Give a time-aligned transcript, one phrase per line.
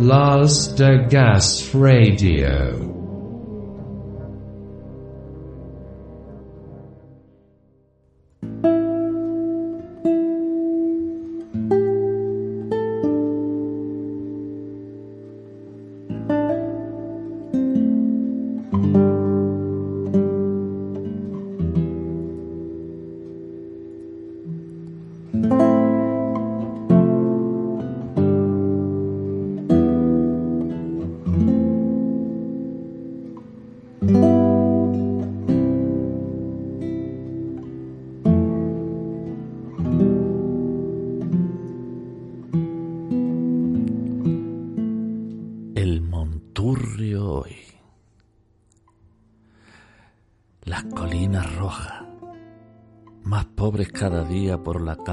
[0.00, 3.03] Las Vegas Radio.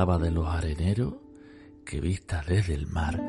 [0.02, 1.14] De los areneros,
[1.86, 3.22] que vistas desde el mar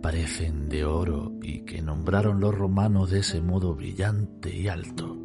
[0.00, 5.16] parecen de oro y que nombraron los romanos de ese modo brillante y alto.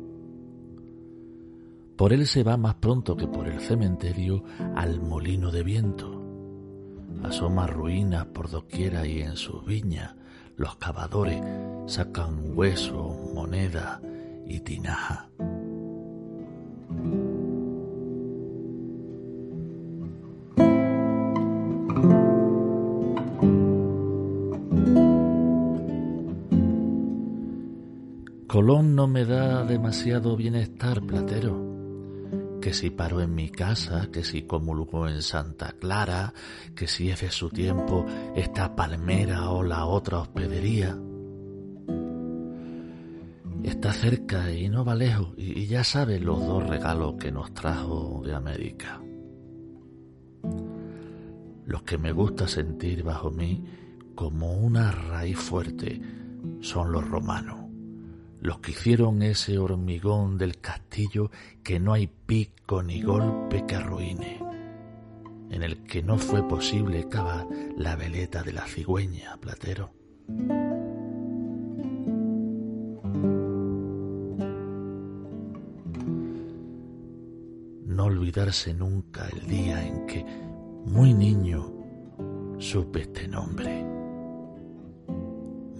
[1.95, 4.43] Por él se va más pronto que por el cementerio
[4.75, 6.23] al molino de viento.
[7.23, 10.15] Asoma ruinas por doquiera y en sus viñas
[10.55, 11.41] los cavadores
[11.85, 14.01] sacan hueso, moneda
[14.47, 15.29] y tinaja.
[29.77, 31.55] Demasiado bienestar, platero.
[32.59, 36.33] Que si paro en mi casa, que si comulgo en Santa Clara,
[36.75, 38.03] que si es de su tiempo
[38.35, 40.97] esta palmera o la otra hospedería.
[43.63, 48.23] Está cerca y no va lejos, y ya sabe los dos regalos que nos trajo
[48.25, 48.99] de América.
[51.67, 53.63] Los que me gusta sentir bajo mí
[54.15, 56.01] como una raíz fuerte
[56.61, 57.66] son los romanos
[58.41, 61.31] los que hicieron ese hormigón del castillo
[61.63, 64.39] que no hay pico ni golpe que arruine,
[65.49, 69.91] en el que no fue posible cavar la veleta de la cigüeña, Platero.
[77.85, 80.23] No olvidarse nunca el día en que,
[80.85, 81.73] muy niño,
[82.59, 83.83] supe este nombre.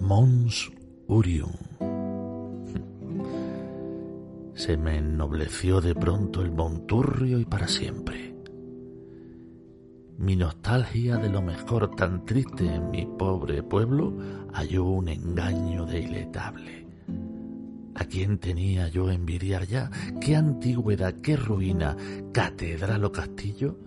[0.00, 0.72] Mons
[1.06, 1.77] Urium
[4.58, 8.34] se me ennobleció de pronto el monturrio y para siempre.
[10.18, 14.18] Mi nostalgia de lo mejor tan triste en mi pobre pueblo
[14.52, 16.88] halló un engaño deiletable.
[17.94, 19.90] ¿A quién tenía yo envidiar ya?
[20.20, 21.96] ¿Qué antigüedad, qué ruina,
[22.32, 23.78] catedral o castillo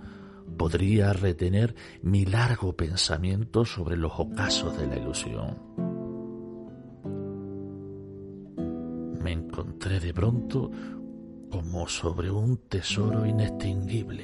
[0.57, 5.70] podría retener mi largo pensamiento sobre los ocasos de la ilusión?
[9.89, 10.71] De pronto
[11.49, 14.23] como sobre un tesoro inextinguible.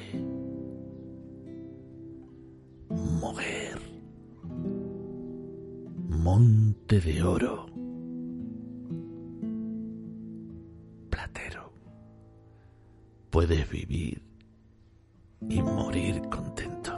[2.90, 3.78] Moguer.
[6.08, 7.66] Monte de oro.
[11.10, 11.72] Platero.
[13.30, 14.22] Puedes vivir
[15.48, 16.97] y morir contento.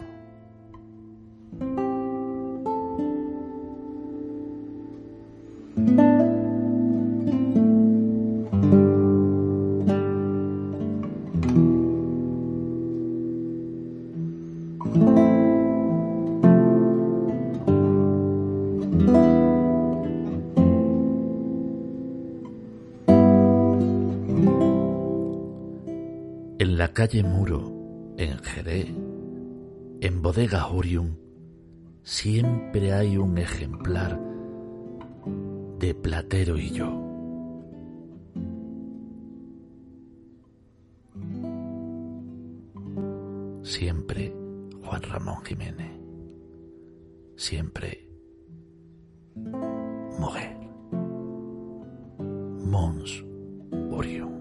[26.93, 28.89] Calle Muro, en Jerez,
[30.01, 31.17] en Bodega Urium,
[32.03, 34.21] siempre hay un ejemplar
[35.79, 37.07] de Platero y yo.
[43.63, 44.35] Siempre
[44.83, 45.93] Juan Ramón Jiménez.
[47.37, 48.09] Siempre
[50.19, 50.57] Moguer.
[52.67, 53.25] Mons
[53.91, 54.40] Urium.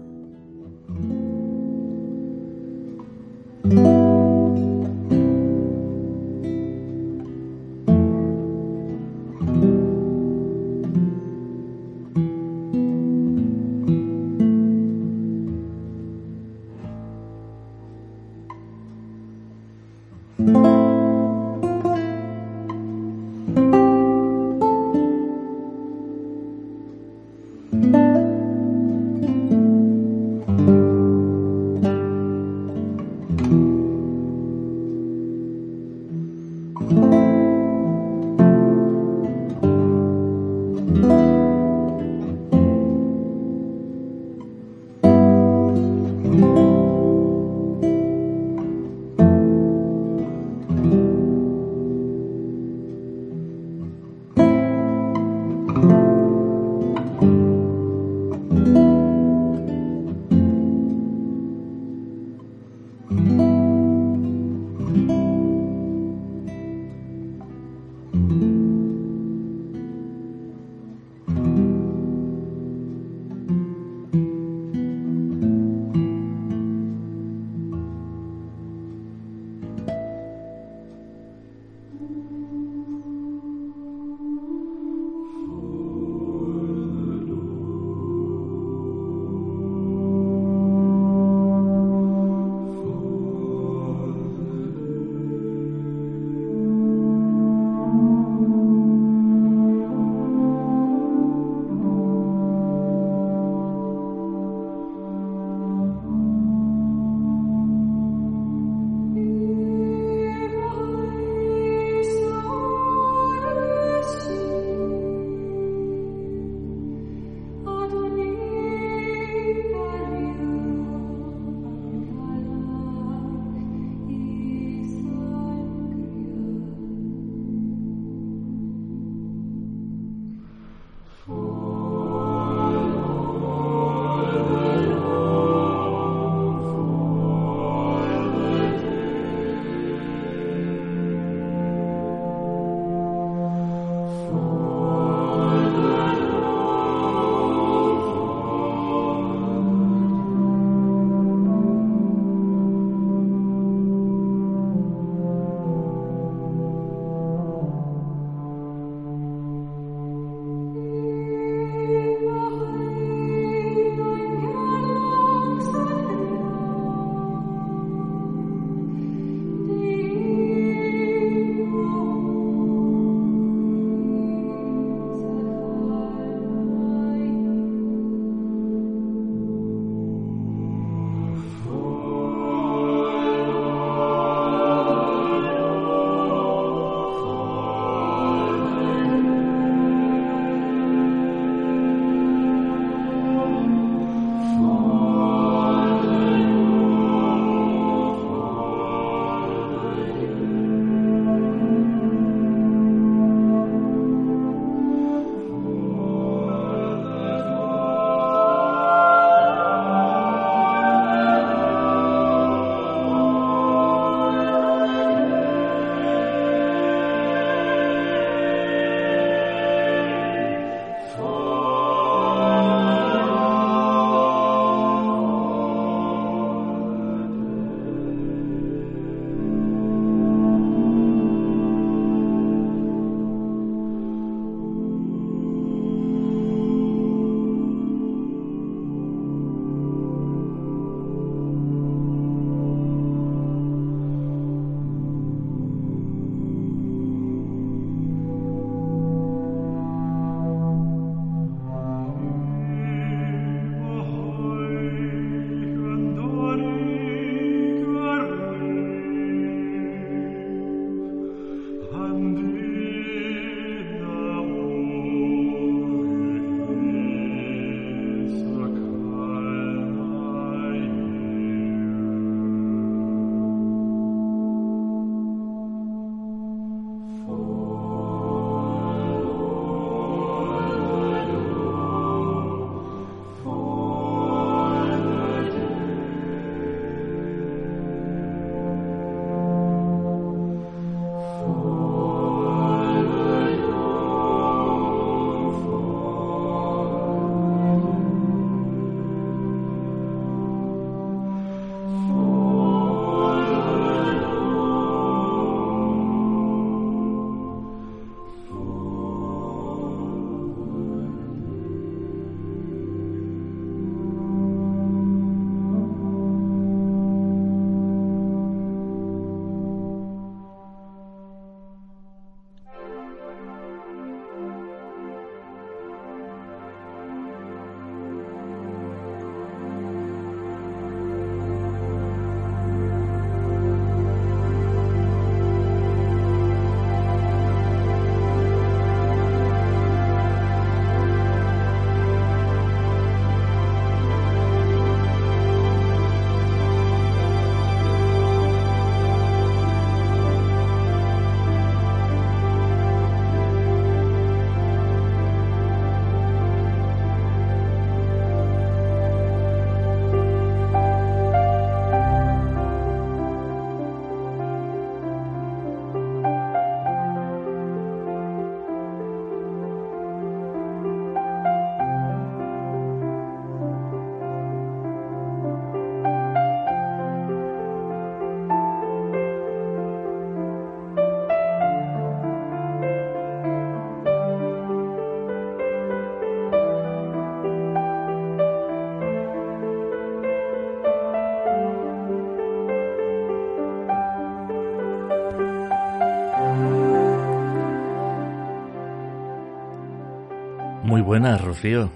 [401.10, 401.90] Buenas, Rocío.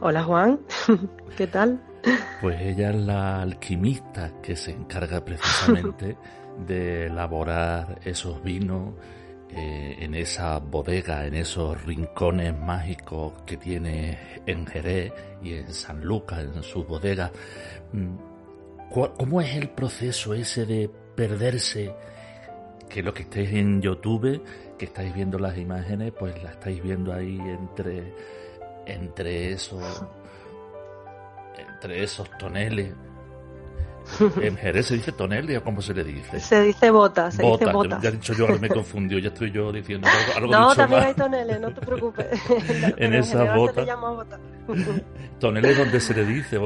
[0.00, 0.58] Hola, Juan.
[1.36, 1.80] ¿Qué tal?
[2.40, 6.16] Pues ella es la alquimista que se encarga precisamente
[6.66, 8.94] de elaborar esos vinos
[9.50, 16.00] eh, en esa bodega, en esos rincones mágicos que tiene en Jerez y en San
[16.00, 17.30] Lucas, en su bodega.
[17.92, 18.16] Mm,
[19.16, 21.94] ¿Cómo es el proceso ese de perderse?
[22.88, 24.42] Que lo que estéis en YouTube,
[24.78, 28.14] que estáis viendo las imágenes, pues la estáis viendo ahí entre,
[28.86, 30.04] entre esos,
[31.58, 32.94] entre esos toneles
[34.40, 36.40] ¿En Jerez se dice tonel cómo se le dice?
[36.40, 37.64] Se dice bota, se bota.
[37.64, 38.00] dice bota.
[38.02, 41.14] Ya he dicho yo, ahora me confundió, ya estoy yo diciendo algo, No, también hay
[41.14, 42.26] toneles, no te preocupes.
[42.96, 43.74] en esa bota.
[43.74, 44.38] Se le llama bota.
[45.38, 46.58] ¿Toneles donde se le dice?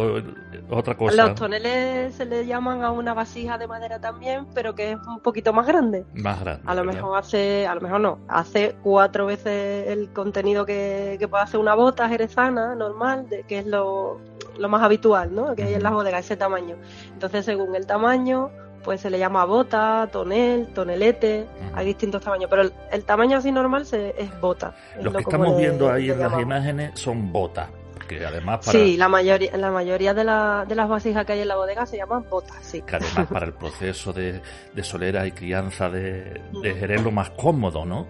[0.70, 1.26] Otra cosa.
[1.26, 5.20] Los toneles se le llaman a una vasija de madera también, pero que es un
[5.20, 6.04] poquito más grande.
[6.14, 6.62] Más grande.
[6.66, 11.28] A lo mejor hace, a lo mejor no, hace cuatro veces el contenido que, que
[11.28, 14.20] puede hacer una bota jerezana normal, de, que es lo,
[14.58, 15.54] lo más habitual, ¿no?
[15.54, 16.76] Que hay en las bodegas, ese tamaño.
[17.12, 18.50] Entonces, según el tamaño,
[18.82, 23.86] pues se le llama bota, tonel, tonelete, hay distintos tamaños, pero el, tamaño así normal
[23.86, 24.74] se, es bota.
[25.00, 27.68] Los que estamos viendo ahí en las imágenes son botas.
[28.08, 28.78] Que además para...
[28.78, 31.86] Sí, la mayoría, la mayoría de, la, de las vasijas que hay en la bodega
[31.86, 32.82] se llaman botas, sí.
[32.82, 34.42] Que además para el proceso de,
[34.74, 38.06] de solera y crianza de, de Jerez lo más cómodo, ¿no?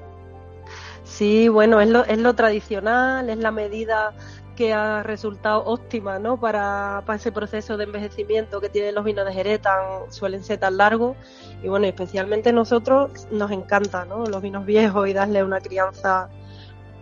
[1.04, 4.14] Sí, bueno, es lo, es lo tradicional, es la medida
[4.56, 6.38] que ha resultado óptima ¿no?
[6.38, 10.76] para, ese proceso de envejecimiento que tienen los vinos de Jerez, tan, suelen ser tan
[10.76, 11.16] largos.
[11.62, 14.26] Y bueno, especialmente nosotros nos encanta ¿no?
[14.26, 16.28] los vinos viejos y darle una crianza,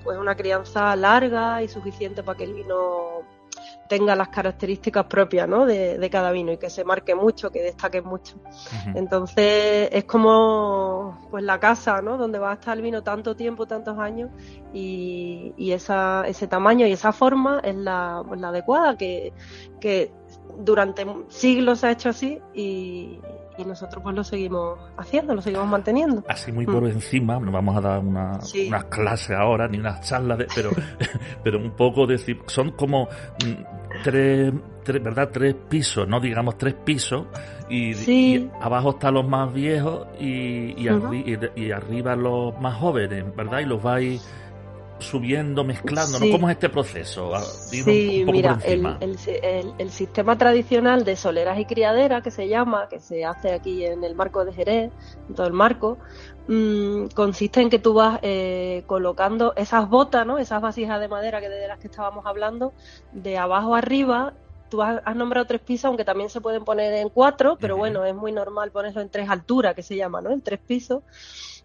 [0.05, 3.23] pues una crianza larga y suficiente para que el vino
[3.91, 5.67] tenga las características propias ¿no?
[5.67, 8.37] de, cada vino y que se marque mucho, que destaque mucho.
[8.95, 12.17] Entonces es como pues la casa ¿no?
[12.17, 14.31] donde va a estar el vino tanto tiempo, tantos años
[14.73, 19.33] y, y esa, ese tamaño y esa forma es la, pues, la adecuada que,
[19.81, 20.13] que
[20.57, 23.19] durante siglos se ha hecho así y,
[23.61, 26.25] y nosotros pues lo seguimos haciendo, lo seguimos manteniendo.
[26.29, 26.89] Así muy por mm.
[26.89, 30.71] encima, no vamos a dar una, unas clases ahora ni unas charlas, de, pero,
[31.45, 33.05] pero un poco decir, son como
[33.45, 34.53] mm, tres,
[34.83, 35.31] tres, ¿verdad?
[35.33, 37.27] Tres pisos, no digamos tres pisos,
[37.69, 43.61] y, abajo están los más viejos y, y, arriba los más jóvenes, ¿verdad?
[43.61, 44.21] Y los vais
[45.01, 46.31] subiendo, mezclando, ¿no?
[46.31, 47.35] ¿Cómo es este proceso?
[47.35, 53.25] Ah, sí, mira, el, sistema tradicional de soleras y criaderas, que se llama, que se
[53.25, 54.93] hace aquí en el marco de Jerez,
[55.29, 55.99] en todo el marco,
[56.49, 60.39] mm, consiste en que tú vas eh, colocando esas botas, ¿no?
[60.39, 62.73] Esas vasijas de madera que de las que estábamos hablando,
[63.13, 64.35] de abajo arriba,
[64.71, 68.15] tú has, nombrado tres pisos, aunque también se pueden poner en cuatro, pero bueno, es
[68.15, 70.31] muy normal ponerlo en tres alturas, que se llama, ¿no?
[70.31, 71.03] En tres pisos.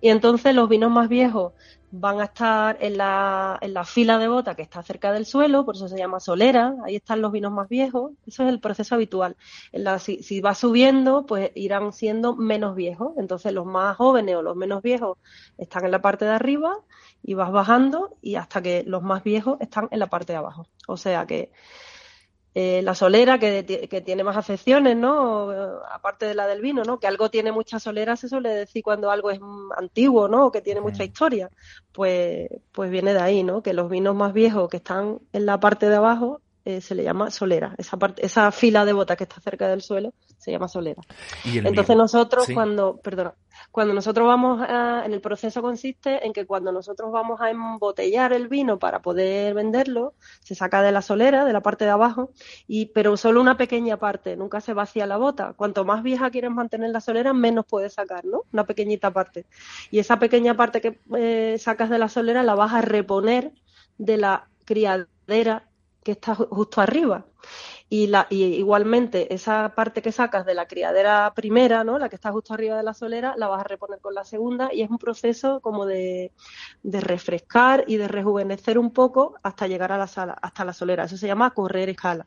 [0.02, 1.54] Y entonces los vinos más viejos
[2.00, 5.66] van a estar en la, en la fila de bota que está cerca del suelo,
[5.66, 8.96] por eso se llama solera, ahí están los vinos más viejos, eso es el proceso
[8.96, 9.36] habitual.
[10.00, 14.56] si, si va subiendo, pues irán siendo menos viejos, entonces los más jóvenes o los
[14.56, 15.18] menos viejos
[15.58, 16.78] están en la parte de arriba
[17.24, 20.68] y vas bajando y hasta que los más viejos están en la parte de abajo.
[20.88, 21.52] O sea que
[22.58, 25.52] eh, la solera, que, que, tiene más acepciones, ¿no?
[25.92, 27.00] Aparte de la del vino, ¿no?
[27.00, 29.42] Que algo tiene mucha solera, se suele decir cuando algo es
[29.78, 30.46] antiguo, ¿no?
[30.46, 31.50] O que tiene mucha historia.
[31.92, 33.62] Pues, pues viene de ahí, ¿no?
[33.62, 37.04] Que los vinos más viejos que están en la parte de abajo eh, se le
[37.04, 37.76] llama solera.
[37.78, 40.14] Esa, parte, esa fila de botas que está cerca del suelo
[40.46, 41.02] se llama solera.
[41.44, 43.34] Entonces nosotros cuando, perdona,
[43.72, 48.32] cuando nosotros vamos a, en el proceso consiste en que cuando nosotros vamos a embotellar
[48.32, 52.30] el vino para poder venderlo, se saca de la solera, de la parte de abajo,
[52.68, 55.54] y pero solo una pequeña parte, nunca se vacía la bota.
[55.54, 58.44] Cuanto más vieja quieres mantener la solera, menos puedes sacar, ¿no?
[58.54, 59.48] Una pequeñita parte.
[59.90, 63.52] Y esa pequeña parte que eh, sacas de la solera la vas a reponer
[63.98, 65.68] de la criadera
[66.04, 67.26] que está justo arriba.
[67.88, 72.00] Y, la, y igualmente esa parte que sacas de la criadera primera, ¿no?
[72.00, 74.74] la que está justo arriba de la solera, la vas a reponer con la segunda
[74.74, 76.32] y es un proceso como de,
[76.82, 81.04] de refrescar y de rejuvenecer un poco hasta llegar a la sala, hasta la solera.
[81.04, 82.26] Eso se llama correr escala.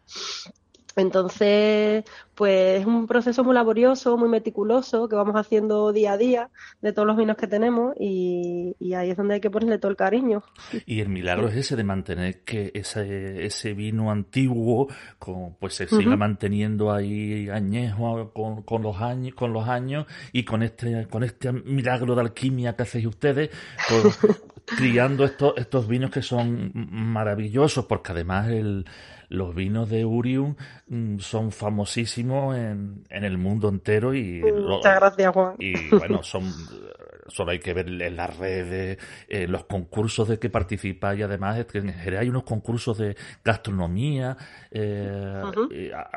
[0.98, 6.50] Entonces, pues es un proceso muy laborioso, muy meticuloso, que vamos haciendo día a día
[6.80, 9.96] de todos los vinos que tenemos y, ahí es donde hay que ponerle todo el
[9.96, 10.42] cariño.
[10.86, 14.88] Y el milagro es ese de mantener que ese, ese vino antiguo
[15.18, 20.44] con, pues se siga manteniendo ahí añejo con, con, los años, con los años y
[20.44, 23.50] con este, con este milagro de alquimia que hacéis ustedes,
[23.88, 24.18] pues,
[24.76, 28.84] criando estos, estos vinos que son maravillosos, porque además el
[29.30, 30.54] los vinos de Urium
[30.86, 35.54] mm, son famosísimos en, en, el mundo entero y muchas gracias Juan.
[35.58, 36.44] y bueno son
[37.28, 41.58] solo hay que ver en las redes, en los concursos de que participa y además
[41.58, 44.36] es que en Jerez hay unos concursos de gastronomía,
[44.70, 45.42] eh,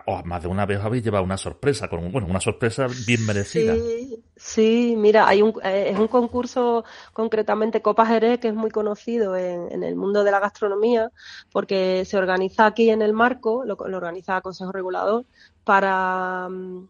[0.08, 3.76] o más de una vez habéis llevado una sorpresa, con bueno, una sorpresa bien merecida.
[3.76, 8.72] Sí, sí mira, hay un, eh, es un concurso concretamente Copa Jerez que es muy
[8.72, 11.12] conocido en, el mundo de la gastronomía
[11.52, 15.26] porque se organiza aquí en el marco, lo, lo organiza el Consejo Regulador
[15.64, 16.88] para mm,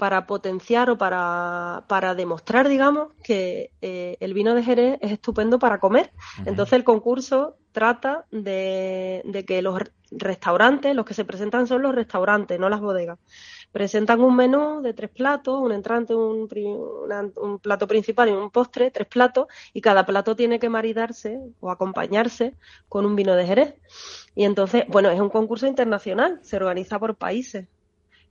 [0.00, 5.58] para potenciar o para, para demostrar, digamos, que eh, el vino de Jerez es estupendo
[5.58, 6.10] para comer.
[6.46, 9.78] Entonces el concurso trata de, de, que los
[10.10, 13.18] restaurantes, los que se presentan son los restaurantes, no las bodegas.
[13.72, 16.48] Presentan un menú de tres platos, un entrante, un,
[17.36, 21.70] un plato principal y un postre, tres platos, y cada plato tiene que maridarse o
[21.70, 22.56] acompañarse
[22.88, 23.74] con un vino de Jerez.
[24.34, 27.68] Y entonces, bueno, es un concurso internacional, se organiza por países.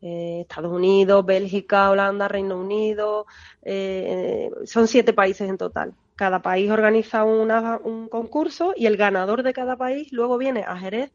[0.01, 3.25] Eh, Estados Unidos, Bélgica, Holanda, Reino Unido,
[3.63, 5.93] eh, son siete países en total.
[6.15, 11.12] Cada país organiza un concurso y el ganador de cada país luego viene a Jerez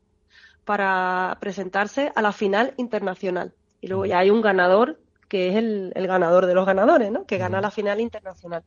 [0.65, 3.53] para presentarse a la final internacional.
[3.81, 7.27] Y luego ya hay un ganador que es el, ganador de los ganadores, ¿no?
[7.27, 8.63] Que gana la final internacional.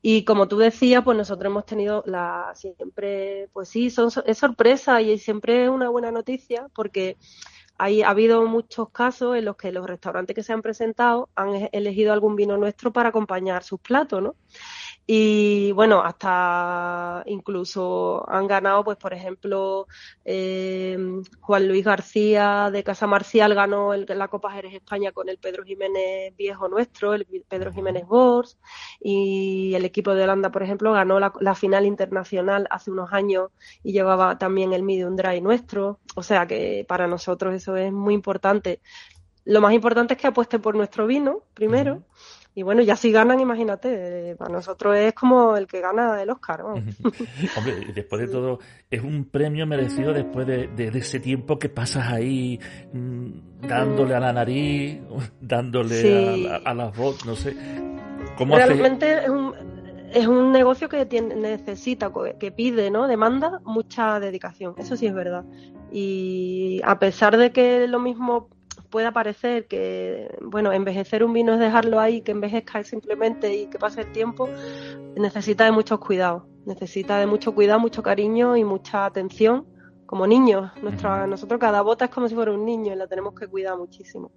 [0.00, 5.00] Y como tú decías, pues nosotros hemos tenido la siempre, pues sí, son, es sorpresa
[5.00, 7.18] y siempre es una buena noticia porque
[7.82, 11.70] ha habido muchos casos en los que los restaurantes que se han presentado han e-,
[11.72, 14.36] elegido algún vino nuestro para acompañar sus platos, ¿no?
[15.06, 19.88] Y bueno, hasta incluso han ganado, pues por ejemplo,
[20.24, 20.96] eh,
[21.40, 26.36] Juan Luis García de Casa Marcial ganó la Copa Jerez España con el Pedro Jiménez
[26.36, 28.58] viejo nuestro, el Pedro Jiménez Bors,
[29.00, 33.50] y el equipo de Holanda, por ejemplo, ganó la, la final internacional hace unos años
[33.82, 35.98] y llevaba también el Medium Dry nuestro.
[36.14, 38.80] O sea que para nosotros eso es muy importante.
[39.44, 42.04] Lo más importante es que apuesten por nuestro vino, primero.
[42.54, 46.62] Y bueno, ya si ganan, imagínate, para nosotros es como el que gana el Oscar.
[46.64, 46.84] Hombre,
[47.94, 48.58] después de todo,
[48.90, 52.60] es un premio merecido después de, ese tiempo que pasas ahí
[52.92, 55.00] mm, dándole a la nariz,
[55.40, 57.56] dándole a, las voz, no sé.
[58.36, 59.54] ¿Cómo Realmente es un,
[60.12, 63.08] es un negocio que tiene, necesita, que pide, ¿no?
[63.08, 65.44] Demanda mucha dedicación, eso sí es verdad.
[65.90, 68.48] Y a pesar de que lo mismo
[68.92, 73.78] pueda parecer que, bueno, envejecer un vino es dejarlo ahí, que envejezca simplemente y que
[73.78, 74.48] pase el tiempo,
[75.16, 79.66] necesita de muchos cuidados, necesita de mucho cuidado, mucho cariño y mucha atención.
[80.06, 83.34] Como niños, nuestra, nosotros cada bota es como si fuera un niño y la tenemos
[83.34, 84.30] que cuidar muchísimo.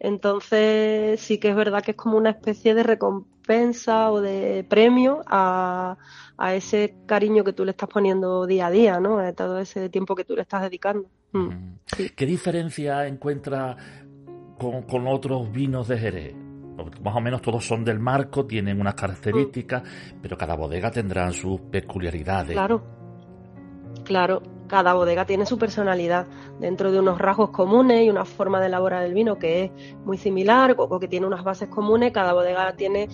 [0.00, 5.22] Entonces, sí que es verdad que es como una especie de recompensa o de premio
[5.26, 5.96] a,
[6.36, 9.18] a ese cariño que tú le estás poniendo día a día, ¿no?
[9.20, 11.08] A todo ese tiempo que tú le estás dedicando.
[11.34, 11.74] Mm.
[12.16, 13.76] ¿Qué diferencia encuentra
[14.58, 16.34] con, otros vinos de Jerez?
[17.04, 20.20] más o menos todos son del marco, tienen unas características, mm.
[20.22, 22.52] pero cada bodega tendrá sus peculiaridades.
[22.52, 22.82] Claro,
[24.04, 26.26] claro, cada bodega tiene su personalidad
[26.58, 30.16] dentro de unos rasgos comunes y una forma de elaborar el vino que es muy
[30.16, 33.08] similar o que tiene unas bases comunes, cada bodega tiene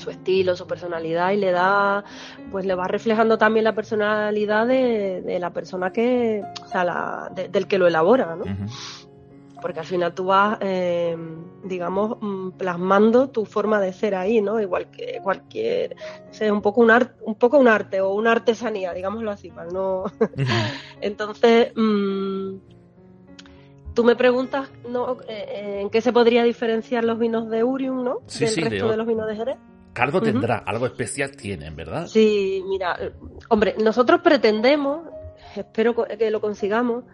[0.00, 2.04] su estilo, su personalidad y le da,
[2.50, 7.66] pues le va reflejando también la personalidad de, la persona que, o sea, la, del
[7.66, 8.44] que lo elabora, ¿no?
[9.62, 11.14] Porque al final tú vas, eh,
[11.64, 14.58] digamos, mm, plasmando tu forma de ser ahí, ¿no?
[14.58, 18.94] Igual que cualquier, o un poco un arte, un poco un arte o una artesanía,
[18.94, 20.04] digámoslo así, para no.
[21.02, 22.56] Entonces, mm,
[23.94, 25.18] Tú me preguntas ¿no?
[25.28, 28.20] Eh, eh, en qué se podría diferenciar los vinos de Urium, ¿no?
[28.26, 29.56] Sí, Del resto de los vinos de Jerez.
[29.94, 32.06] Algo tendrá, algo especial tienen, ¿verdad?
[32.06, 32.96] Sí, mira,
[33.48, 35.06] hombre, nosotros pretendemos,
[35.56, 37.04] espero que lo consigamos,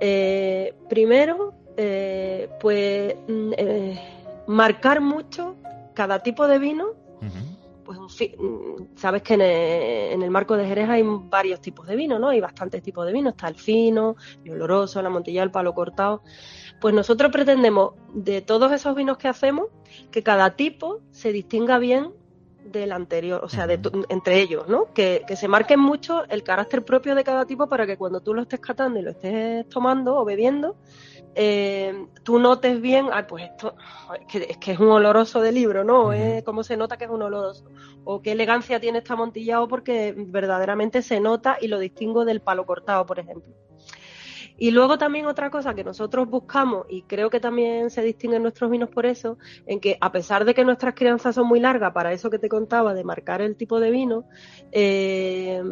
[0.00, 4.00] eh, primero, eh, pues, mm, eh,
[4.46, 5.56] marcar mucho
[5.94, 6.88] cada tipo de vino.
[7.84, 12.28] Pues mm, sabes que en el, marco de Jerez hay varios tipos de vino, ¿no?
[12.28, 16.22] Hay bastantes tipos de vino, está el fino, el oloroso, la montilla, el palo cortado.
[16.80, 19.66] Pues nosotros pretendemos de todos esos vinos que hacemos
[20.10, 22.12] que cada tipo se distinga bien
[22.64, 24.92] del anterior, o sea, de entre ellos, ¿no?
[24.92, 28.42] Que, se marquen mucho el carácter propio de cada tipo para que cuando tú lo
[28.42, 30.76] estés catando y lo estés tomando o bebiendo,
[31.34, 33.74] eh, tú notes bien, ah, pues esto
[34.32, 36.10] es que, es un oloroso de libro, ¿no?
[36.44, 37.64] ¿Cómo se nota que es un oloroso?
[38.04, 42.64] O qué elegancia tiene este amontillado porque verdaderamente se nota y lo distingo del palo
[42.66, 43.52] cortado, por ejemplo.
[44.56, 48.70] Y luego también otra cosa que nosotros buscamos, y creo que también se distinguen nuestros
[48.70, 52.12] vinos por eso, en que a pesar de que nuestras crianzas son muy largas, para
[52.12, 54.24] eso que te contaba de marcar el tipo de vino,
[54.70, 55.62] eh,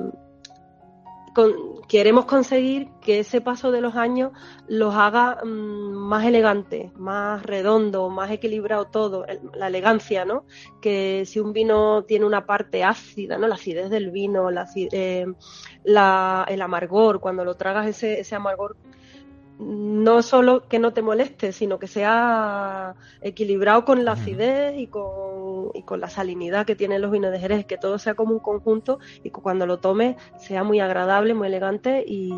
[1.88, 4.32] queremos conseguir que ese paso de los años
[4.68, 5.48] los haga mm,
[5.92, 10.44] más elegantes, más redondo, más equilibrado todo, la elegancia, ¿no?
[10.80, 13.48] Que si un vino tiene una parte ácida, ¿no?
[13.48, 15.26] La acidez del vino, la, eh,
[15.84, 18.76] el amargor, cuando lo tragas ese, ese amargor
[19.64, 25.70] no solo que no te moleste, sino que sea equilibrado con la acidez y con,
[25.75, 28.40] y con la salinidad que tienen los vinos de Jerez, que todo sea como un
[28.40, 32.33] conjunto y que cuando lo tomes sea muy agradable, muy elegante y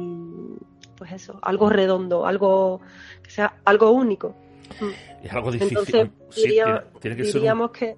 [0.97, 2.81] pues eso, algo redondo, algo
[3.23, 4.35] que sea algo único.
[5.23, 5.79] Es algo difícil.
[5.79, 7.97] Entonces, diríamos que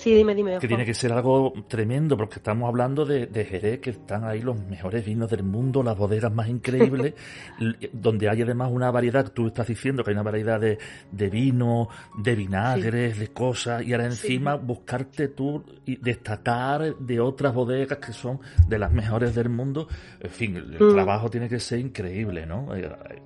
[0.00, 0.58] Sí, dime, dime.
[0.58, 4.58] Que tiene que ser algo tremendo, porque estamos hablando de, Jerez, que están ahí los
[4.58, 7.12] mejores vinos del mundo, las bodegas más increíbles,
[7.92, 10.78] donde hay además una variedad, tú estás diciendo que hay una variedad de,
[11.12, 17.52] de vino, de vinagres, de cosas, y ahora encima buscarte tú y destacar de otras
[17.52, 19.86] bodegas que son de las mejores del mundo.
[20.18, 20.94] En fin, el, mm.
[20.94, 22.74] trabajo tiene que ser increíble, ¿no?
[22.74, 23.22] Eh, eh,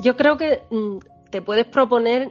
[0.00, 0.98] Yo creo que mm,
[1.32, 2.30] te puedes proponer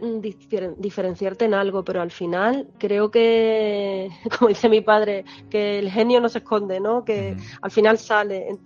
[0.78, 6.22] diferenciarte en algo, pero al final creo que, como dice mi padre, que el genio
[6.22, 7.04] no se esconde, ¿no?
[7.04, 8.60] Que al final sale.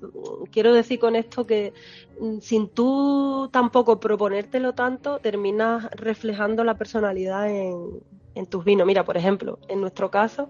[0.52, 1.72] Quiero decir con esto que
[2.20, 8.02] mm, sin tú tampoco proponértelo tanto, terminas reflejando la personalidad en,
[8.36, 8.86] en tus vinos.
[8.86, 10.50] Mira, por ejemplo, en nuestro caso,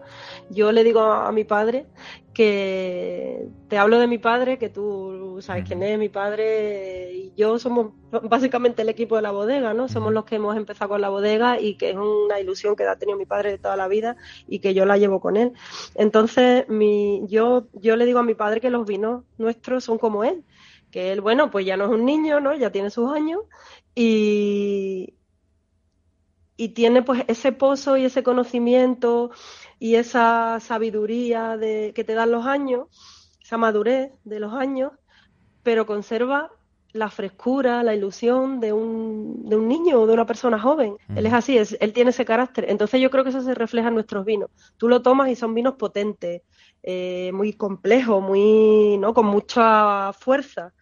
[0.50, 1.86] yo le digo a, mi padre
[2.34, 7.58] que te hablo de mi padre, que tú sabes quién es mi padre y yo
[7.60, 7.94] somos
[8.24, 9.88] básicamente el equipo de la bodega, ¿no?
[9.88, 12.98] Somos los que hemos empezado con la bodega y que es una ilusión que ha
[12.98, 14.18] tenido mi padre de toda la vida
[14.48, 15.54] y que yo la llevo con él.
[15.94, 20.24] Entonces, mi, yo, yo le digo a mi padre que los vinos nuestros son como
[20.24, 20.44] él,
[20.92, 22.54] que él, bueno, pues ya no es un niño, ¿no?
[22.56, 23.42] Ya tiene sus años
[23.94, 25.14] y,
[26.58, 29.32] y tiene pues ese pozo y ese conocimiento
[29.80, 32.88] y esa sabiduría de, que te dan los años,
[33.42, 34.92] esa madurez de los años,
[35.64, 36.52] pero conserva
[36.94, 40.96] la frescura, la ilusión de un, de un niño o de una persona joven.
[41.14, 42.68] Él es así, es, él tiene ese carácter.
[42.70, 44.50] Entonces yo creo que eso se refleja en nuestros vinos.
[44.78, 46.44] Tú lo tomas y son vinos potentes,
[46.84, 49.14] eh, muy complejos, muy, ¿no?
[49.14, 50.74] con mucha fuerza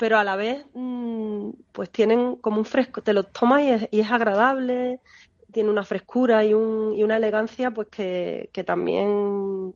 [0.00, 4.10] pero a la vez mm, pues tienen como un fresco, te lo tomas y es,
[4.10, 5.00] agradable,
[5.52, 9.74] tiene una frescura y, un, y una elegancia pues que, también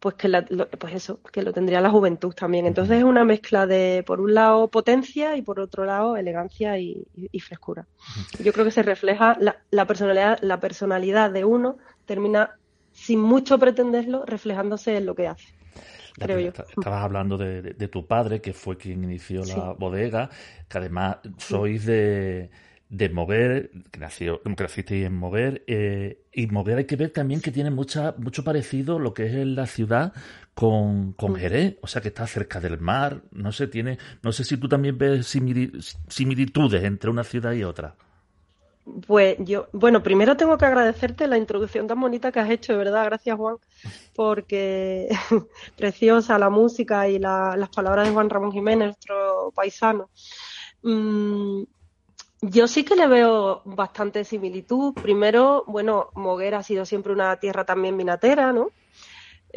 [0.00, 2.66] pues que lo, pues eso, que lo tendría la juventud también.
[2.66, 7.06] Entonces es una mezcla de, por un lado, potencia y por otro lado, elegancia y,
[7.38, 7.86] frescura.
[8.40, 12.58] Yo creo que se refleja la, la, personalidad, la personalidad de uno termina
[12.90, 15.54] sin mucho pretenderlo reflejándose en lo que hace.
[16.18, 20.30] Estabas hablando de, tu padre, que fue quien inició la bodega,
[20.68, 22.50] que además sois de,
[22.88, 27.50] de Mover, que nació, creciste en Mover, eh, y Mover hay que ver también que
[27.50, 30.12] tiene mucha, mucho parecido lo que es la ciudad
[30.54, 31.36] con, con mm.
[31.36, 34.68] Jerez, o sea que está cerca del mar, no sé, tiene, no sé si tú
[34.68, 37.96] también ves similitudes entre una ciudad y otra.
[39.06, 42.78] Pues yo, bueno, primero tengo que agradecerte la introducción tan bonita que has hecho, de
[42.78, 43.56] verdad, gracias Juan,
[44.14, 45.08] porque
[45.76, 50.08] preciosa la música y las palabras de Juan Ramón Jiménez, nuestro paisano.
[50.82, 51.64] Mm,
[52.42, 54.94] yo sí que le veo bastante similitud.
[54.94, 58.70] Primero, bueno, Moguera ha sido siempre una tierra también minatera, ¿no?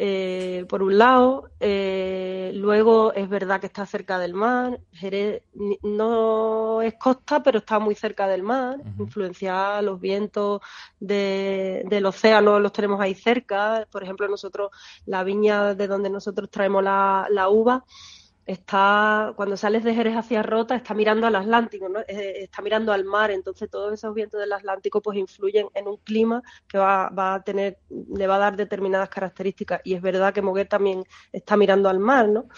[0.02, 1.50] Eh, por un lado.
[1.60, 4.80] Eh, luego es verdad que está cerca del mar.
[4.92, 5.42] Jerez
[5.82, 8.78] no es costa, pero está muy cerca del mar.
[8.98, 10.62] Influencia los vientos
[10.98, 13.86] del océano los tenemos ahí cerca.
[13.92, 14.70] Por ejemplo, nosotros,
[15.04, 17.84] la viña de donde nosotros traemos la, la uva,
[18.52, 22.00] está, cuando sales de Jerez hacia Rota, está mirando al Atlántico, ¿no?
[22.00, 25.98] Eh, está mirando al mar, entonces todos esos vientos del Atlántico pues influyen en un
[25.98, 29.80] clima que va, va, a tener, le va a dar determinadas características.
[29.84, 32.48] Y es verdad que Moguer también está mirando al mar, ¿no?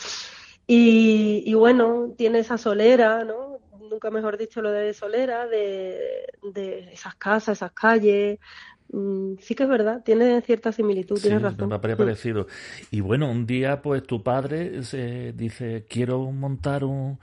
[0.67, 3.61] Y, y bueno, tiene esa solera, ¿no?
[3.91, 6.25] Nunca mejor dicho lo de solera, de,
[6.93, 8.39] esas casas, esas calles,
[9.41, 11.69] sí que es verdad, tiene cierta similitud, tienes razón.
[11.69, 11.97] Me mm.
[11.97, 12.47] parecido.
[12.91, 17.19] Y bueno, un día pues tu padre se dice, quiero montar un,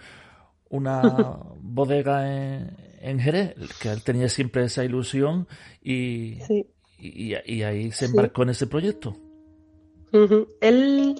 [0.70, 1.02] una
[1.62, 5.48] bodega en, en, Jerez, que él tenía siempre esa ilusión
[5.82, 6.40] y,
[6.98, 9.16] y, ahí se embarcó en ese proyecto.
[10.62, 11.16] Él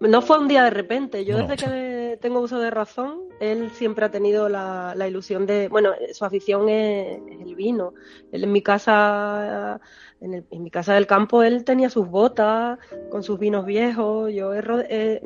[0.00, 4.04] no fue un día de repente, yo desde que tengo uso de razón, él siempre
[4.04, 7.94] ha tenido la, ilusión de, bueno, su afición es, el vino.
[8.32, 9.80] Él en mi casa,
[10.20, 12.78] en, mi casa del campo, él tenía sus botas
[13.10, 15.22] con sus vinos viejos, yo he,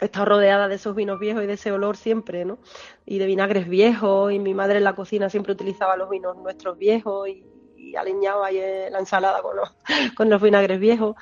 [0.00, 2.58] estado rodeada de esos vinos viejos y de ese olor siempre, ¿no?
[3.06, 6.76] Y de vinagres viejos, y mi madre en la cocina siempre utilizaba los vinos nuestros
[6.78, 7.46] viejos y
[7.94, 8.58] y aliñado ahí
[8.90, 9.74] la ensalada con los,
[10.16, 11.16] con los vinagres viejos.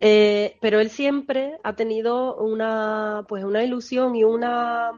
[0.00, 4.92] Eh, pero él siempre ha tenido una, pues una ilusión y una,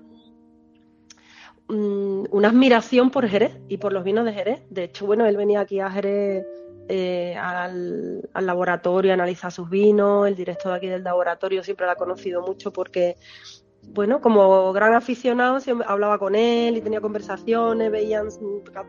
[1.68, 4.62] mm, una admiración por Jerez y por los vinos de Jerez.
[4.70, 6.44] De hecho, bueno, él venía aquí a Jerez
[6.88, 10.26] eh, al, al, laboratorio a analizar sus vinos.
[10.26, 13.16] El director de aquí del laboratorio siempre lo ha conocido mucho porque
[13.83, 18.29] bueno, como gran aficionado, hablaba con él y tenía conversaciones, veían,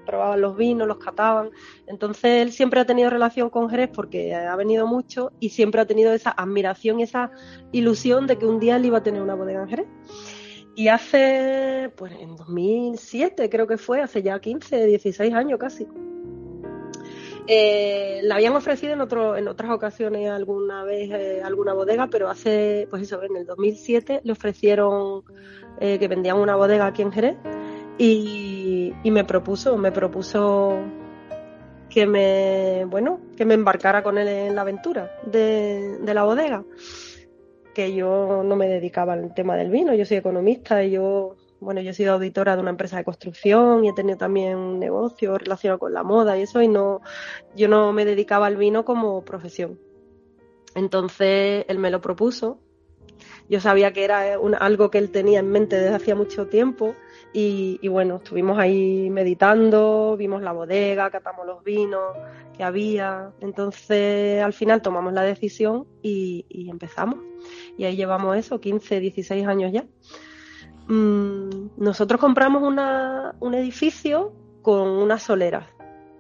[0.05, 1.49] probaban los vinos, los cataban.
[1.87, 5.85] Entonces él siempre ha tenido relación con Jerez porque ha venido mucho y siempre ha
[5.85, 7.31] tenido esa admiración esa
[7.71, 9.87] ilusión de que un día él iba a tener una bodega en Jerez.
[10.75, 15.87] Y hace, pues en 2007 creo que fue, hace ya 15, 16 años casi,
[17.51, 22.29] eh, la habían ofrecido en, otro, en otras ocasiones alguna vez eh, alguna bodega, pero
[22.29, 25.23] hace, pues eso, en el 2007 le ofrecieron
[25.79, 27.37] eh, que vendían una bodega aquí en Jerez
[27.97, 30.77] y, me propuso, me propuso
[31.89, 36.63] que me, bueno, que me embarcara con él en la aventura de la bodega.
[37.73, 41.81] Que yo no me dedicaba al tema del vino, yo soy economista y yo bueno,
[41.81, 45.37] yo he sido auditora de una empresa de construcción y he tenido también un negocio
[45.37, 47.01] relacionado con la moda y eso, y no,
[47.55, 49.79] yo no me dedicaba al vino como profesión.
[50.75, 52.59] Entonces él me lo propuso.
[53.49, 56.95] Yo sabía que era algo que él tenía en mente desde hacía mucho tiempo
[57.33, 62.15] y, bueno, estuvimos ahí meditando, vimos la bodega, catamos los vinos
[62.55, 63.31] que había.
[63.41, 67.19] Entonces al final tomamos la decisión y, y empezamos.
[67.75, 69.85] Y ahí llevamos eso, 15, 16 años ya.
[70.89, 75.65] Mm, nosotros compramos un edificio con unas soleras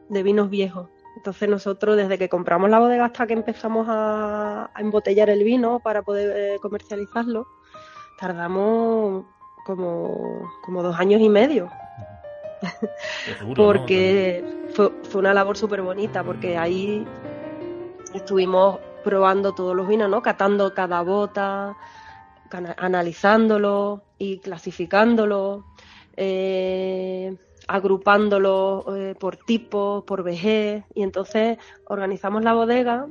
[0.09, 0.87] de vinos viejos.
[1.17, 6.03] Entonces nosotros desde que compramos la bodega hasta que empezamos a, embotellar el vino para
[6.03, 7.47] poder eh, comercializarlo,
[8.19, 9.25] tardamos
[9.65, 11.69] como, dos años y medio.
[13.55, 17.07] porque fue, fue, una labor súper bonita, porque ahí
[18.13, 20.21] estuvimos probando todos los vinos, ¿no?
[20.21, 21.75] Catando cada bota,
[22.51, 25.65] analizándolo y clasificándolo,
[26.17, 27.35] eh,
[27.67, 33.07] agrupándolo eh, por tipo, por vejez, y entonces organizamos la bodega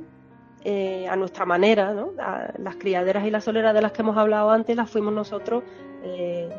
[0.63, 2.11] eh, a nuestra manera, ¿no?
[2.57, 5.63] las criaderas y las soleras de las que hemos hablado antes las fuimos nosotros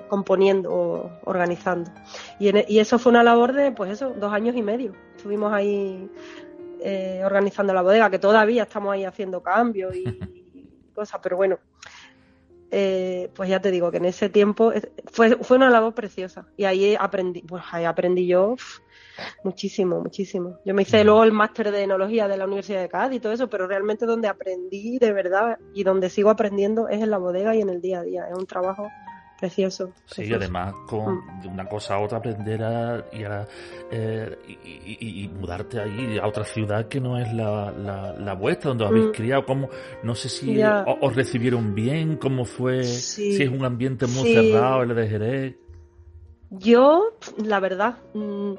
[0.09, 1.91] componiendo o organizando.
[2.39, 4.93] Y, e, y, eso fue una labor de, pues eso, dos años y medio.
[5.17, 6.11] Estuvimos ahí
[7.25, 10.05] organizando la bodega, que todavía estamos ahí haciendo cambios y
[10.95, 11.59] cosas, pero bueno,
[12.71, 14.73] eh, pues ya te digo que en ese tiempo
[15.07, 18.57] fue, fue una labor preciosa y ahí aprendí, pues ahí aprendí yo
[19.45, 20.59] muchísimo, muchísimo.
[20.65, 23.33] Yo me hice luego el máster de enología de la Universidad de Cádiz y todo
[23.33, 27.55] eso, pero realmente donde aprendí de verdad y donde sigo aprendiendo es en la bodega
[27.55, 28.27] y en el día a día.
[28.31, 28.89] Es un trabajo
[29.41, 29.93] precioso.
[30.07, 31.43] Sí, además con mm.
[31.43, 33.25] de una cosa a otra aprender a, y,
[33.91, 38.91] eh, y, mudarte allí a otra ciudad que no es la, la, vuestra, donde os
[38.91, 39.13] habéis mm.
[39.13, 39.45] criado.
[39.47, 39.71] Como,
[40.03, 44.95] no sé si os, recibieron bien, cómo fue, si es un ambiente muy cerrado el
[44.95, 45.57] de Jerez.
[46.51, 48.55] Yo, la verdad, mm,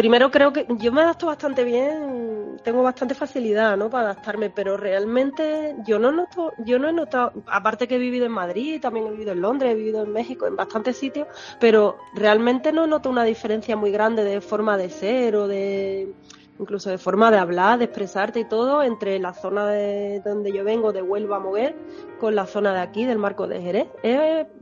[0.00, 3.90] primero creo que yo me adapto bastante bien, tengo bastante facilidad, ¿no?
[3.90, 8.24] Para adaptarme, pero realmente yo no noto, yo no he notado, aparte que he vivido
[8.24, 11.28] en Madrid, también he vivido en Londres, he vivido en México, en bastantes sitios,
[11.60, 16.14] pero realmente no noto una diferencia muy grande de forma de ser o de
[16.60, 20.62] incluso de forma de hablar, de expresarte y todo, entre la zona de donde yo
[20.62, 21.74] vengo, de Huelva a Moguer,
[22.20, 23.88] con la zona de aquí, del marco de Jerez.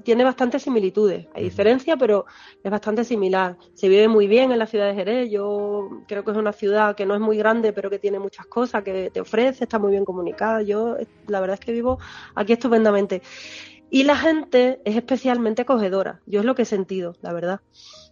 [0.05, 1.27] tiene bastantes similitudes.
[1.35, 2.25] Hay diferencias, pero
[2.63, 3.57] es bastante similar.
[3.75, 5.31] Se vive muy bien en la ciudad de Jerez.
[5.31, 8.47] Yo creo que es una ciudad que no es muy grande, pero que tiene muchas
[8.47, 10.63] cosas, que te ofrece, está muy bien comunicada.
[10.63, 11.99] Yo, la verdad es que vivo
[12.35, 13.23] aquí estupendamente.
[13.91, 16.21] Y la gente es especialmente acogedora.
[16.27, 17.61] Yo es lo que he sentido, la verdad.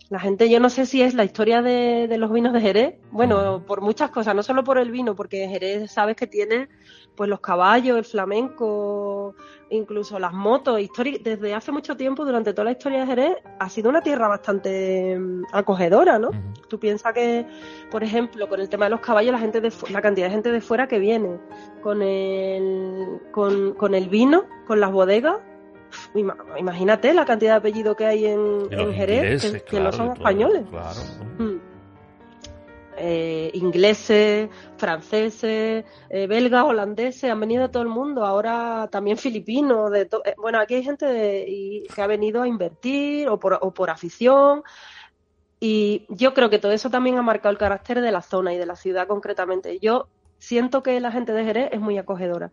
[0.08, 2.94] La gente, yo no sé si es la historia de, de, los vinos de Jerez,
[3.10, 6.68] bueno, por muchas cosas, no solo por el vino, porque Jerez sabes que tiene
[7.16, 9.34] pues los caballos, el flamenco,
[9.70, 10.78] incluso las motos,
[11.22, 15.18] desde hace mucho tiempo, durante toda la historia de Jerez, ha sido una tierra bastante
[15.18, 16.30] mm, acogedora, ¿no?
[16.68, 17.46] Tú piensas que,
[17.90, 20.52] por ejemplo, con el tema de los caballos, la gente de, la cantidad de gente
[20.52, 21.38] de fuera que viene
[21.82, 25.38] con el, con, con el vino, con las bodegas,
[26.14, 30.64] Imagínate la cantidad de apellidos que hay en, Jerez, que, no son españoles.
[31.38, 31.56] Mm.
[32.98, 39.90] Eh, ingleses, franceses, eh, belgas, holandeses, han venido de todo el mundo, ahora también filipinos,
[39.90, 41.06] de eh, bueno, aquí hay gente
[41.94, 44.62] que ha venido a invertir o por, o por afición,
[45.60, 48.58] y yo creo que todo eso también ha marcado el carácter de la zona y
[48.58, 49.78] de la ciudad concretamente.
[49.78, 52.50] Yo siento que la gente de Jerez es muy acogedora.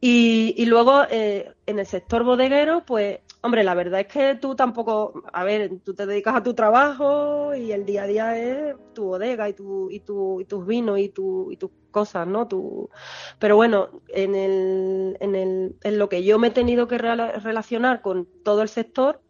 [0.00, 5.22] Y, luego eh, en el sector bodeguero, pues Hombre, la verdad es que tú tampoco,
[5.32, 9.04] a ver, tú te dedicas a tu trabajo y el día a día es tu
[9.04, 12.48] bodega y tu y tu y tus vinos y tu y tus cosas, ¿no?
[12.48, 12.90] Tu...
[13.38, 18.02] Pero bueno, en el, en el en lo que yo me he tenido que relacionar
[18.02, 19.20] con todo el sector,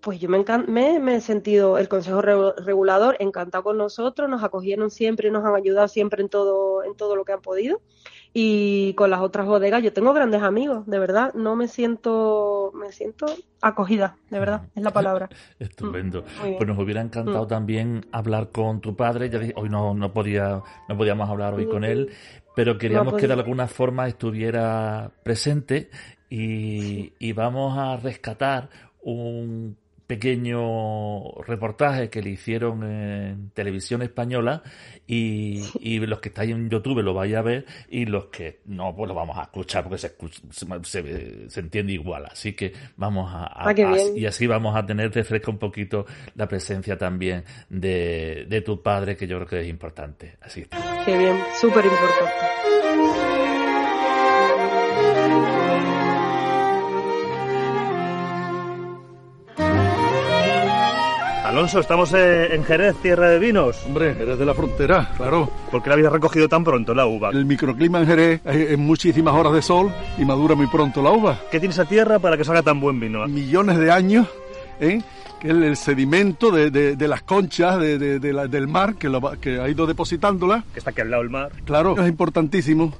[0.00, 4.90] pues yo me, me, me, he sentido el Consejo Regulador encantado con nosotros, nos acogieron
[4.90, 7.82] siempre, nos han ayudado siempre en todo en todo lo que han podido
[8.36, 12.90] y con las otras bodegas yo tengo grandes amigos, de verdad, no me siento, me
[12.90, 13.26] siento
[13.62, 15.28] acogida, de verdad, es la palabra.
[15.60, 16.22] Estupendo.
[16.22, 17.48] Mm, pues nos hubiera encantado mm.
[17.48, 21.82] también hablar con tu padre, ya hoy no, no podía, no podíamos hablar hoy con
[21.82, 21.84] mm.
[21.84, 22.10] él,
[22.56, 25.90] pero queríamos que de alguna forma estuviera presente
[26.28, 28.68] y, y vamos a rescatar
[29.00, 34.62] un pequeño reportaje que le hicieron en televisión española
[35.06, 38.94] y, y los que estáis en YouTube lo vais a ver y los que no
[38.94, 40.14] pues lo vamos a escuchar porque se,
[40.82, 42.26] se, se entiende igual.
[42.26, 43.74] Así que vamos a, ah,
[44.14, 48.82] y así vamos a tener de fresco un poquito la presencia también de, de tu
[48.82, 50.36] padre que yo creo que es importante.
[50.40, 50.66] Así
[51.04, 52.73] qué bien súper importante
[61.54, 63.84] Alonso, estamos eh, en Jerez, tierra de vinos.
[63.86, 65.48] Hombre, Jerez de la frontera, claro.
[65.70, 67.30] ¿Por qué la habéis recogido tan pronto la uva?
[67.30, 71.38] El microclima en Jerez es muchísimas horas de sol y madura muy pronto la uva.
[71.52, 73.24] ¿Qué tiene esa tierra para que salga tan buen vino?
[73.28, 74.26] Millones de años,
[74.80, 75.00] ¿eh?
[75.44, 79.08] el, sedimento de, las conchas del mar que,
[79.40, 80.64] que ha ido depositándola.
[80.72, 81.52] Que está aquí al lado del mar.
[81.64, 82.92] Claro, es importantísimo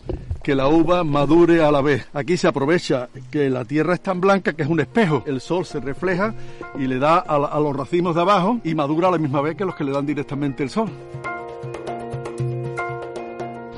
[0.44, 2.06] que la uva madure a la vez.
[2.12, 5.24] Aquí se aprovecha que la tierra es tan blanca que es un espejo.
[5.26, 6.34] El sol se refleja
[6.78, 9.56] y le da a, a los racimos de abajo y madura a la misma vez
[9.56, 10.90] que los que le dan directamente el sol.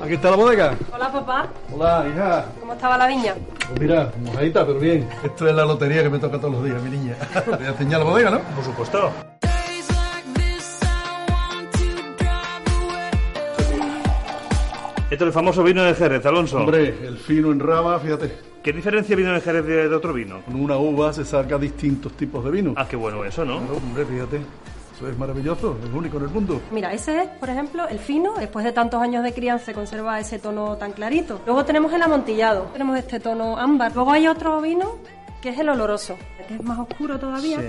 [0.03, 0.75] Aquí está la bodega.
[0.93, 1.47] Hola, papá.
[1.73, 2.45] Hola, hija.
[2.59, 3.33] ¿Cómo estaba la viña?
[3.69, 5.07] Pues mira, mojadita, pero bien.
[5.23, 7.15] Esto es la lotería que me toca todos los días, mi niña.
[7.45, 8.39] Voy a enseñar la bodega, ¿no?
[8.39, 9.11] Por supuesto.
[15.09, 16.57] Esto es el famoso vino de Jerez, Alonso.
[16.57, 18.29] Hombre, el fino en raba, fíjate.
[18.61, 20.41] ¿Qué diferencia vino de Jerez de, otro vino?
[20.41, 22.73] Con una uva se saca distintos tipos de vino.
[22.75, 23.55] Ah, qué bueno eso, ¿no?
[23.55, 24.41] hombre, fíjate.
[24.93, 26.61] Eso es maravilloso, es único en el mundo.
[26.71, 28.33] Mira, ese es, por ejemplo, el fino.
[28.37, 31.39] Después de tantos años de crianza se conserva ese tono tan clarito.
[31.45, 33.93] Luego tenemos el amontillado, tenemos este tono ámbar.
[33.95, 34.97] Luego hay otro vino
[35.41, 36.17] que es el oloroso,
[36.49, 37.59] que es más oscuro todavía.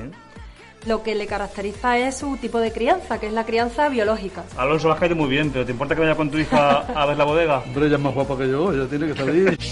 [0.86, 4.44] Lo que le caracteriza es su tipo de crianza, que es la crianza biológica.
[4.56, 7.16] Alonso, has caído muy bien, pero ¿te importa que vaya con tu hija a ver
[7.16, 7.58] la bodega?
[7.58, 9.58] Hombre, ella es más guapa que yo, ella tiene que salir.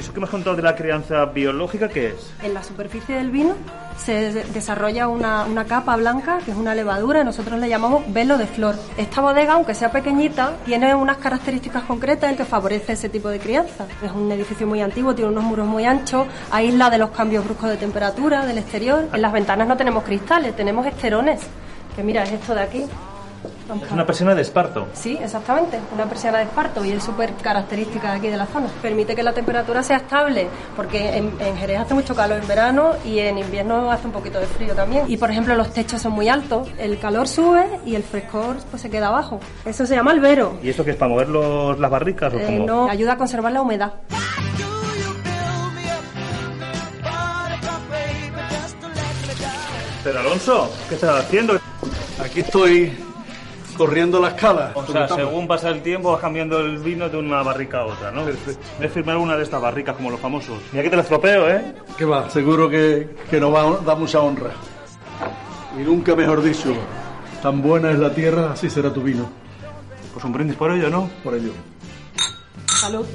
[0.00, 2.32] ¿Y eso que me has contado de la crianza biológica qué es?
[2.42, 3.54] En la superficie del vino
[3.98, 8.76] se desarrolla una, capa blanca que es una levadura, nosotros le llamamos velo de flor.
[8.96, 13.84] Esta bodega, aunque sea pequeñita, tiene unas características concretas que favorece ese tipo de crianza.
[14.02, 17.68] Es un edificio muy antiguo, tiene unos muros muy anchos, aísla de los cambios bruscos
[17.68, 19.06] de temperatura del exterior.
[19.12, 21.42] En las ventanas no tenemos cristales, tenemos esterones,
[21.94, 22.86] que mira, es esto de aquí.
[23.84, 24.88] Es una persiana de esparto.
[24.92, 28.68] Sí, exactamente, una persiana de esparto y es súper característica de aquí de la zona.
[28.82, 33.20] Permite que la temperatura sea estable, porque en, Jerez hace mucho calor en verano y
[33.20, 35.04] en invierno hace un poquito de frío también.
[35.08, 38.82] Y por ejemplo, los techos son muy altos, el calor sube y el frescor pues
[38.82, 39.40] se queda abajo.
[39.64, 40.58] Eso se llama albero.
[40.62, 42.32] ¿Y esto que es para mover los, las barricas?
[42.34, 43.94] O eh, No, ayuda a conservar la humedad.
[50.02, 51.60] Pero Alonso, ¿qué estás haciendo?
[52.18, 52.96] Aquí estoy
[53.76, 54.72] corriendo la escala.
[54.74, 58.10] O sea, según pasa el tiempo vas cambiando el vino de una barrica a otra,
[58.10, 58.24] ¿no?
[58.24, 60.58] Debes firmar una de estas barricas como los famosos.
[60.72, 61.74] Mira que te la estropeo, ¿eh?
[61.96, 64.50] Que va, seguro que, que nos va a dar mucha honra.
[65.78, 66.74] Y nunca mejor dicho,
[67.42, 69.28] tan buena es la tierra, así será tu vino.
[70.12, 71.08] Pues un brindis por ello, ¿no?
[71.22, 71.52] Por ello.
[72.66, 73.06] Salud.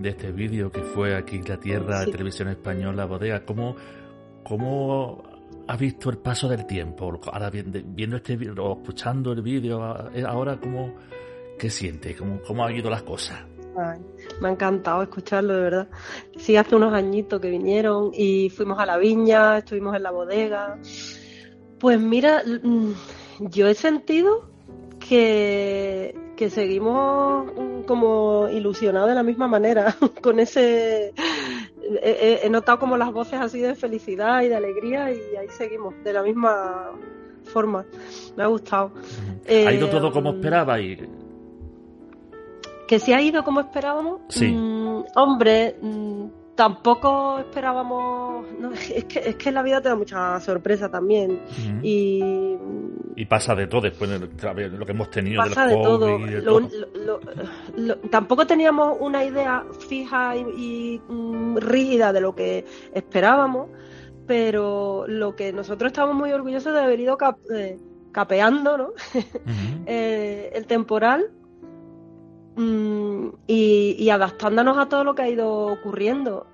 [0.00, 3.44] De este vídeo que fue aquí en la Tierra de Televisión Española, Bodega.
[3.44, 3.76] ¿Cómo,
[4.44, 5.22] ¿Cómo
[5.66, 7.20] has visto el paso del tiempo?
[7.32, 10.94] Ahora viendo este o escuchando el vídeo, eh, ahora cómo,
[11.58, 12.16] ¿qué sientes?
[12.16, 13.44] ¿Cómo, ¿Cómo han ido las cosas?
[14.40, 15.88] me ha encantado escucharlo, de verdad.
[16.36, 20.78] Sí, hace unos añitos que vinieron y fuimos a la viña, estuvimos en la bodega.
[21.78, 22.92] Pues mira, mm,
[23.40, 24.48] yo he sentido
[24.98, 27.50] que, que seguimos
[27.86, 31.12] como ilusionados de la misma manera, con ese
[32.02, 36.12] he, notado como las voces así de felicidad y de alegría y ahí seguimos, de
[36.12, 36.92] la misma
[37.44, 37.84] forma.
[38.36, 38.92] Me ha gustado.
[39.48, 40.80] ¿Ha ido todo como eh, esperaba?
[40.80, 41.08] Y...
[42.86, 44.20] ¿Que si ha ido como esperábamos?
[44.28, 44.48] Sí.
[44.48, 46.26] Mm, hombre, mm,
[46.56, 48.46] tampoco esperábamos.
[48.94, 51.40] es, que, es que la vida te da mucha sorpresa también.
[51.82, 52.56] Y.
[53.14, 56.18] Y pasa de todo después de lo que hemos tenido pasa de todo.
[58.10, 63.70] tampoco teníamos una idea fija y, mm, rígida de lo que esperábamos,
[64.26, 67.16] pero lo que nosotros estamos muy orgullosos de haber ido
[67.54, 67.78] eh,
[68.12, 68.88] capeando, ¿no?
[69.88, 71.30] Eh, el temporal
[72.56, 76.46] Mm, y, adaptándonos a todo lo que ha ido ocurriendo.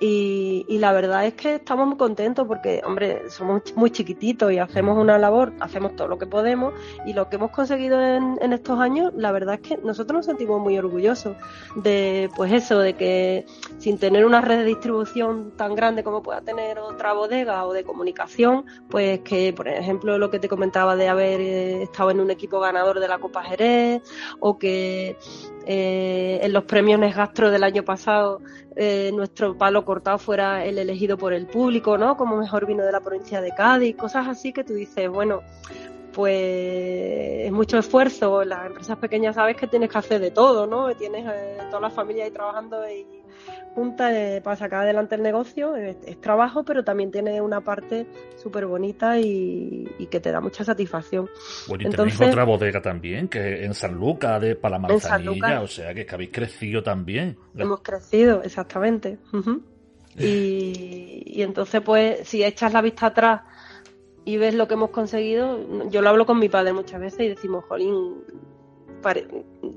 [0.00, 4.98] Y, la verdad es que estamos muy contentos porque, hombre, somos muy chiquititos y hacemos
[4.98, 6.74] una labor, hacemos todo lo que podemos
[7.06, 10.60] y lo que hemos conseguido en, estos años, la verdad es que nosotros nos sentimos
[10.60, 11.36] muy orgullosos
[11.76, 13.46] de, pues eso, de que
[13.78, 17.84] sin tener una red de distribución tan grande como pueda tener otra bodega o de
[17.84, 22.30] comunicación, pues que, por ejemplo, lo que te comentaba de haber eh, estado en un
[22.30, 24.02] equipo ganador de la Copa Jerez
[24.40, 25.16] o que
[25.66, 28.40] eh, en los premios Nesgastro del año pasado
[28.76, 32.16] eh, nuestro palo cortado fuera el elegido por el público, ¿no?
[32.16, 35.42] Como mejor vino de la provincia de Cádiz, cosas así que tú dices, bueno,
[36.12, 38.44] pues es mucho esfuerzo.
[38.44, 40.94] Las empresas pequeñas sabes que tienes que hacer de todo, ¿no?
[40.96, 43.06] Tienes eh, toda la familia ahí trabajando y
[43.74, 45.76] junta eh, para sacar adelante el negocio.
[45.76, 48.06] Es, trabajo, pero también tiene una parte
[48.36, 51.28] súper bonita y, que te da mucha satisfacción.
[51.68, 55.66] Bueno, y tenéis otra bodega también, que en San Lucas, de para la manzanilla, o
[55.66, 57.36] sea, que, habéis crecido también.
[57.56, 59.18] Hemos crecido, exactamente.
[60.16, 63.42] y, y entonces, pues, si echas la vista atrás
[64.24, 67.28] y ves lo que hemos conseguido, yo lo hablo con mi padre muchas veces y
[67.28, 68.14] decimos, jolín,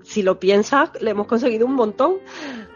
[0.03, 2.15] si lo piensas, le hemos conseguido un montón.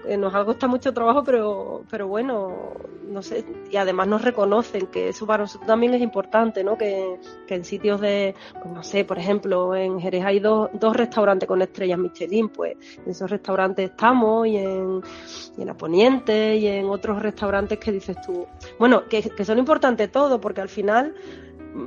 [0.08, 2.74] Eh, nos ha costado mucho trabajo, pero, pero bueno,
[3.08, 6.78] no sé, y además nos reconocen que eso para nosotros también es importante, ¿no?
[6.78, 11.48] Que, en sitios de, pues no sé, por ejemplo, en Jerez hay dos, dos restaurantes
[11.48, 15.02] con estrellas Michelin, pues en esos restaurantes estamos y en,
[15.58, 18.48] y en Aponiente y en otros restaurantes que dices tú,
[18.80, 21.14] bueno, que, que son importantes todos, porque al final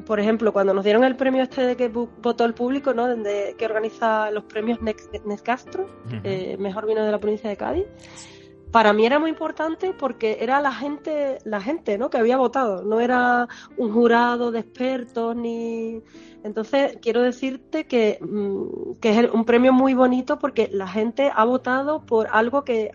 [0.06, 3.06] por ejemplo, cuando nos dieron el premio este de que votó el público, ¿no?
[3.08, 4.78] De, que organiza los premios
[5.24, 5.86] Nescastro,
[6.22, 7.86] eh, mejor vino de la provincia de Cádiz,
[8.74, 12.10] para mí era muy importante porque era la gente, la gente, ¿no?
[12.10, 16.02] Que había votado, no era un jurado de expertos ni.
[16.42, 21.44] Entonces quiero decirte que, mm, que es un premio muy bonito porque la gente ha
[21.44, 22.90] votado por algo que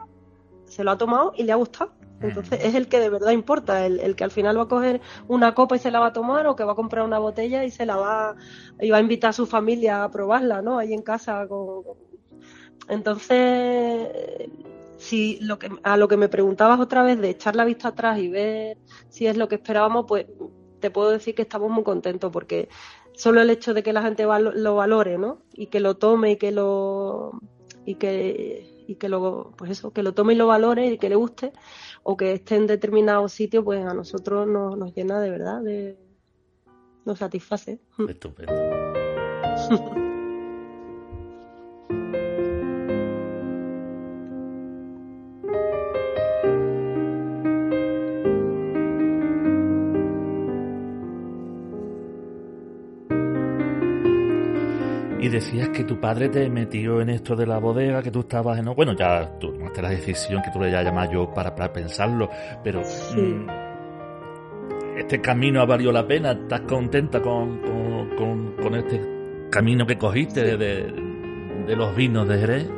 [0.65, 1.93] se lo ha tomado y le ha gustado.
[2.21, 5.53] Entonces es el que de verdad importa, el, que al final va a coger una
[5.53, 7.71] copa y se la va a tomar o que va a comprar una botella y
[7.71, 8.35] se la va
[8.79, 10.77] y va a invitar a su familia a probarla, ¿no?
[10.77, 11.47] Ahí en casa.
[12.89, 14.09] Entonces,
[14.97, 18.19] si lo que, a lo que me preguntabas otra vez de echar la vista atrás
[18.19, 20.25] y ver si es lo que esperábamos, pues
[20.79, 22.69] te puedo decir que estamos muy contentos porque
[23.13, 25.41] solo el hecho de que la gente lo valore, ¿no?
[25.53, 27.31] Y que lo tome y que lo
[27.85, 31.09] y que y que lo pues eso que lo tome y lo valore y que
[31.09, 31.53] le guste
[32.03, 35.97] o que esté en determinado sitio, pues a nosotros nos, nos llena de verdad, de,
[37.05, 37.79] nos satisface.
[38.07, 38.53] Estupendo.
[55.29, 58.57] Y decías que tu padre te metió en esto de la bodega, que tú estabas
[58.57, 58.65] en...
[58.73, 62.27] Bueno, ya tú tomaste la decisión que tú le llamas yo para, para pensarlo,
[62.63, 62.81] pero...
[62.81, 63.47] Mm,
[64.97, 66.31] ¿Este camino ha valido la pena?
[66.31, 67.61] ¿Estás contenta con,
[68.57, 68.99] con, este
[69.51, 70.91] camino que cogiste de,
[71.67, 72.69] de los vinos de Jerez?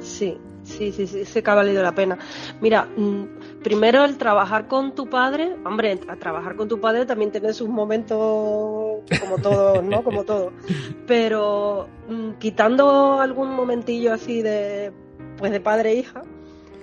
[0.00, 2.16] Sí, Sí, sí, sí, sí que ha valido la pena.
[2.60, 7.32] Mira, mm, primero el trabajar con tu padre, hombre, a trabajar con tu padre también
[7.32, 8.18] tiene sus momentos
[9.20, 10.02] como todo, ¿no?
[10.02, 10.52] Como todo.
[11.06, 14.92] Pero mm, quitando algún momentillo así de,
[15.38, 16.22] pues de padre e hija,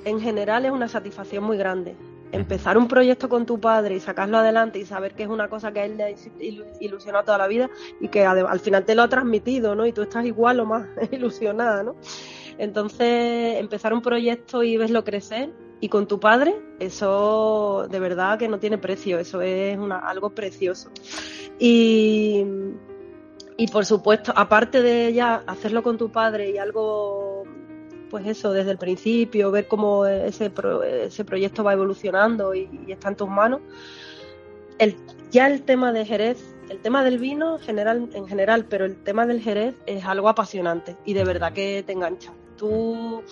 [0.06, 1.96] en general es una satisfacción muy grande.
[2.32, 5.72] Empezar un proyecto con tu padre y sacarlo adelante y saber que es una cosa
[5.72, 6.10] que a él le ha
[6.80, 9.88] ilusionado toda la vida y que al final te lo ha transmitido, ¿no?
[9.88, 11.96] Y tú estás igual o más ilusionada, ¿no?
[12.60, 15.50] Entonces, empezar un proyecto y verlo crecer
[15.82, 20.32] y con tu padre, eso de verdad que no tiene precio, eso es una, algo
[20.32, 20.92] precioso.
[21.58, 22.44] Y,
[23.58, 27.44] y por supuesto, aparte de ya hacerlo con tu padre y algo,
[28.10, 30.52] pues eso, desde el principio, ver cómo ese,
[31.04, 33.62] ese proyecto va evolucionando y, está en tus manos,
[34.78, 34.96] el,
[35.32, 39.26] ya el tema de Jerez el tema del vino general, en general, pero el tema
[39.26, 43.24] del Jerez es algo apasionante y de verdad que te engancha tú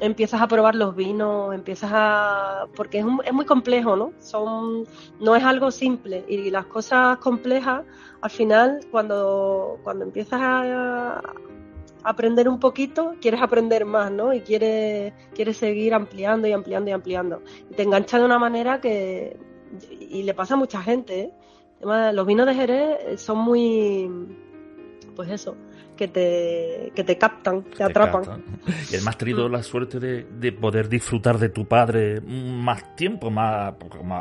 [0.00, 2.66] empiezas a probar los vinos, empiezas a...
[2.76, 4.12] porque es, es muy complejo, ¿no?
[4.18, 4.84] Son,
[5.20, 7.84] no es algo simple y las cosas complejas,
[8.20, 11.22] al final, cuando, cuando empiezas a,
[12.06, 14.34] aprender un poquito, quieres aprender más, ¿no?
[14.34, 17.42] Y quieres, quieres seguir ampliando y ampliando y ampliando.
[17.70, 19.38] Y te engancha de una manera que...
[19.90, 21.32] y le pasa a mucha gente, ¿eh?
[21.80, 24.10] Los vinos de Jerez son muy...
[25.16, 25.56] pues eso,
[25.96, 28.42] que te, que te captan, te, atrapan.
[28.90, 33.74] Y además tenido la suerte de, poder disfrutar de tu padre más tiempo, más,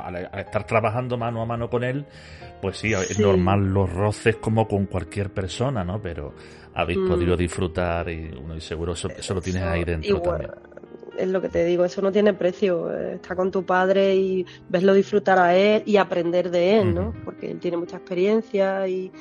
[0.03, 2.05] al, estar trabajando mano a mano con él,
[2.61, 6.01] pues sí, es normal los roces como con cualquier persona, ¿no?
[6.01, 6.33] Pero
[6.73, 7.07] habéis mm.
[7.07, 10.51] podido disfrutar y uno y seguro eso, lo tienes ahí dentro también
[11.17, 12.91] es lo que te digo, eso no tiene precio.
[12.91, 17.13] Está con tu padre y veslo disfrutar a él y aprender de él, ¿no?
[17.23, 19.11] Porque él tiene mucha experiencia y,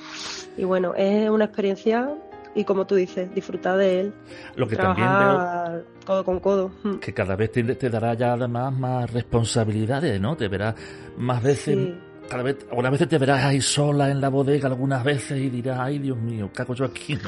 [0.56, 2.14] y, bueno, es una experiencia
[2.54, 4.12] y como tú dices, disfrutar de él.
[4.56, 6.70] Lo que también veo codo con codo.
[6.82, 6.96] Mm.
[6.96, 10.36] Que cada vez te, dará ya además más responsabilidades, ¿no?
[10.36, 10.74] Te verás
[11.16, 11.94] más veces.
[12.28, 15.78] Cada vez, algunas veces te verás ahí sola en la bodega, algunas veces y dirás,
[15.80, 17.18] ay Dios mío, ¿qué hago yo aquí?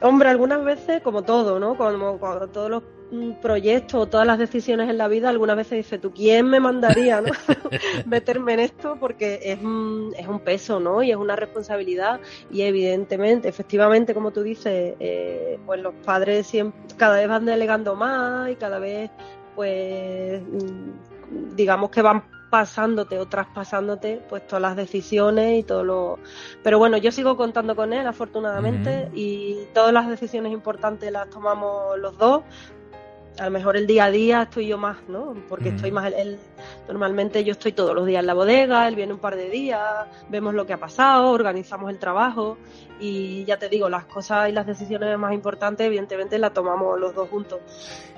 [0.00, 1.76] Hombre, algunas veces, como todo, ¿no?
[1.76, 2.18] Como,
[2.52, 6.12] todos los mm, proyectos o todas las decisiones en la vida, algunas veces dice, ¿tú
[6.12, 7.32] quién me mandaría, no?
[8.06, 8.96] meterme en esto?
[9.00, 11.02] Porque es un, es un peso, ¿no?
[11.02, 12.20] Y es una responsabilidad
[12.50, 17.96] y evidentemente, efectivamente, como tú dices, eh, pues los padres siempre, cada vez van delegando
[17.96, 19.10] más y cada vez,
[19.56, 26.18] pues, mm, digamos que van pasándote o traspasándote pues todas las decisiones y todo lo
[26.62, 31.98] pero bueno yo sigo contando con él afortunadamente y todas las decisiones importantes las tomamos
[31.98, 32.42] los dos
[33.38, 35.34] a lo mejor el día a día estoy yo más, ¿no?
[35.48, 36.38] Porque estoy más, él,
[36.88, 39.80] normalmente yo estoy todos los días en la bodega, él viene un par de días,
[40.28, 42.58] vemos lo que ha pasado, organizamos el trabajo
[43.00, 47.14] y ya te digo, las cosas y las decisiones más importantes evidentemente las tomamos los
[47.14, 47.60] dos juntos.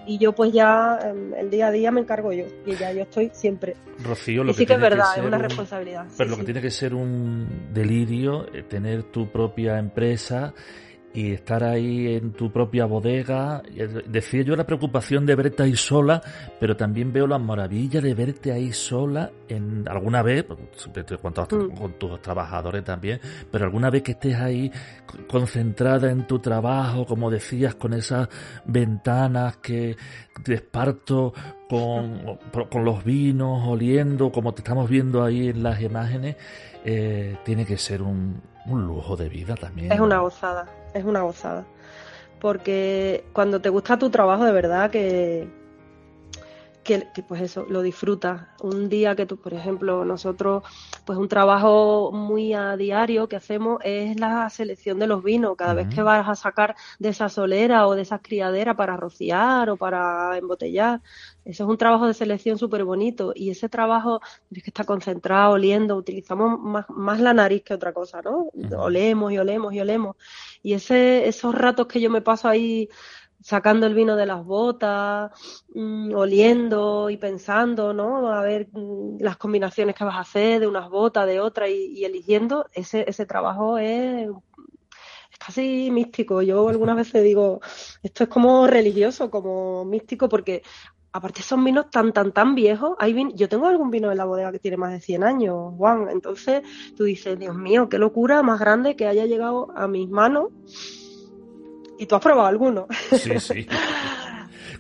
[0.07, 3.03] Y yo pues ya em, el día a día me encargo yo y ya yo
[3.03, 3.77] estoy siempre.
[4.03, 6.07] Rocío, lo y que sí que es verdad, es una responsabilidad.
[6.17, 10.55] Pero lo que tiene que ser un delirio, eh, tener tu propia empresa
[11.13, 13.63] y estar ahí en tu propia bodega.
[14.07, 16.23] Decía yo la preocupación de verte ahí sola,
[16.61, 21.75] pero también veo la maravilla de verte ahí sola en alguna vez, con, mm.
[21.75, 24.71] con tus trabajadores también, pero alguna vez que estés ahí
[25.29, 28.29] concentrada en tu trabajo, como decías, con esas
[28.65, 29.97] ventanas que
[30.45, 31.33] te esparto
[31.69, 32.39] con,
[32.71, 36.37] con los vinos, oliendo, como te estamos viendo ahí en las imágenes,
[36.85, 39.93] eh, tiene que ser un, un lujo de vida también.
[39.93, 41.65] Es una gozada, es una gozada.
[42.41, 45.49] Porque cuando te gusta tu trabajo de verdad, que,
[46.83, 48.43] que, pues eso, lo disfrutas.
[48.63, 50.65] Un día que tú, por ejemplo, nosotros,
[51.05, 55.57] pues un trabajo muy a diario que hacemos es la selección de los vinos.
[55.57, 59.71] Cada vez que vas a sacar de esa solera o de esas criaderas para rociar
[59.71, 61.01] o para embotellar,
[61.45, 65.53] eso es un trabajo de selección súper bonito y ese trabajo tienes que estar concentrado,
[65.53, 68.51] oliendo, utilizamos más, más la nariz que otra cosa, ¿no?
[68.77, 70.17] Olemos y olemos y olemos.
[70.63, 72.89] Y ese, esos ratos que yo me paso ahí
[73.41, 75.31] sacando el vino de las botas,
[75.75, 78.29] mm, oliendo y pensando, ¿no?
[78.33, 82.05] A ver mm, las combinaciones que vas a hacer de unas botas, de otras y,
[82.05, 84.29] eligiendo, ese, ese trabajo es,
[85.31, 86.43] es casi místico.
[86.43, 87.61] Yo algunas veces digo,
[88.03, 90.63] esto es como religioso, como místico, porque
[91.13, 92.97] aparte son vinos tan, tan, tan viejos.
[92.99, 96.09] Hay yo tengo algún vino en la bodega que tiene más de 100 años, Juan.
[96.11, 96.63] Entonces
[96.97, 100.49] tú dices, Dios mío, qué locura más grande que haya llegado a mis manos
[102.01, 102.87] ¿Y tú has probado alguno?
[103.13, 103.67] Sí, sí.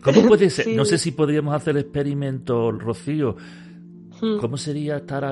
[0.02, 0.68] ¿Cómo puede ser?
[0.68, 3.36] No sé si podríamos hacer el experimento, Rocío.
[4.22, 4.38] Hmm.
[4.38, 5.22] ¿Cómo sería estar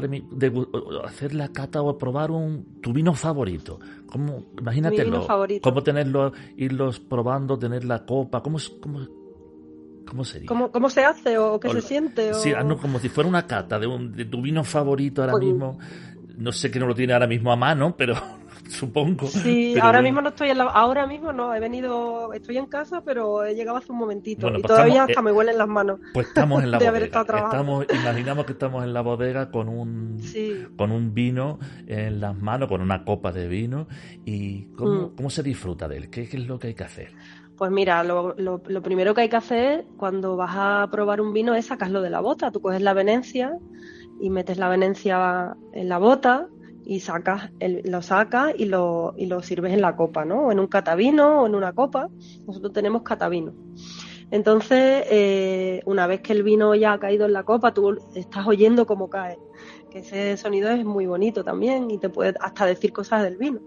[1.05, 3.81] hacer la cata o probar un tu vino favorito?
[4.07, 5.27] ¿Cómo, imagínatelo.
[5.63, 8.43] ¿Cómo tenerlo, irlos probando, tener la copa?
[8.43, 9.01] ¿Cómo, cómo,
[10.07, 10.47] cómo sería?
[10.47, 12.35] ¿Cómo, ¿Cómo, se hace o qué se siente?
[12.35, 15.79] Sí, ah, como si fuera una cata de, un, de tu vino favorito ahora mismo.
[16.37, 18.15] No sé que no lo tiene ahora mismo a mano, pero
[18.69, 19.27] supongo.
[19.27, 23.03] Sí, ahora mismo no estoy en la, ahora mismo no, he venido, estoy en casa,
[23.05, 26.01] pero he llegado hace un momentito y pues todavía hasta me huelen las manos.
[26.13, 27.21] Pues estamos en la bodega.
[27.21, 30.21] Estamos, imaginamos que estamos en la bodega con un
[30.77, 33.89] con un vino en las manos, con una copa de vino
[34.25, 35.17] y cómo, mm.
[35.17, 37.13] cómo se disfruta de él, ¿Qué, es lo que hay que hacer.
[37.57, 41.33] Pues mira, lo, lo, lo, primero que hay que hacer cuando vas a probar un
[41.33, 42.53] vino es sacarlo de la bota.
[42.53, 43.59] Tú coges la venencia
[44.21, 46.49] y metes la venencia en la bota,
[46.89, 50.47] y sacas lo sacas y lo, y lo sirves en la copa, ¿no?
[50.47, 52.09] O en un catavino o en una copa.
[52.47, 53.53] Nosotros tenemos catavino.
[54.31, 58.47] Entonces, eh, una vez que el vino ya ha caído en la copa, tú estás
[58.47, 59.39] oyendo cómo cae.
[59.91, 63.61] Que ese sonido es muy bonito también y te puede hasta decir cosas del vino.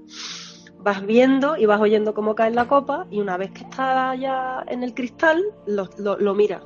[0.80, 4.64] vas viendo y vas oyendo cómo cae la copa y una vez que está ya
[4.68, 6.64] en el cristal, lo, lo, miras.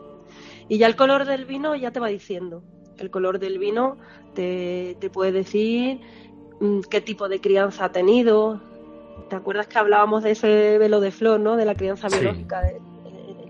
[0.70, 2.64] Y ya el color del vino ya te va diciendo.
[2.98, 3.98] El color del vino
[4.36, 6.00] te, te puede decir
[6.90, 8.62] qué tipo de crianza ha tenido.
[9.30, 11.56] ¿Te acuerdas que hablábamos de ese velo de flor, ¿no?
[11.56, 12.62] De la crianza biológica.
[12.70, 12.82] El,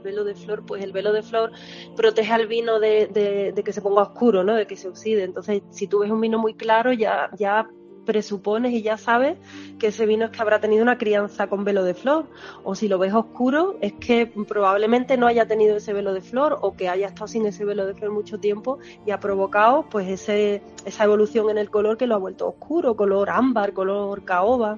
[0.01, 1.51] velo de flor, pues el velo de flor
[1.95, 4.53] protege al vino de, de, de, que se ponga oscuro, ¿no?
[4.53, 5.23] De que se oxide.
[5.23, 7.67] Entonces, si tú ves un vino muy claro, ya, ya
[8.05, 9.37] presupones y ya sabes
[9.79, 12.27] que ese vino es que habrá tenido una crianza con velo de flor.
[12.63, 16.59] O si lo ves oscuro, es que probablemente no haya tenido ese velo de flor
[16.61, 20.07] o que haya estado sin ese velo de flor mucho tiempo y ha provocado pues
[20.07, 24.77] ese, esa evolución en el color que lo ha vuelto oscuro, color ámbar, color caoba.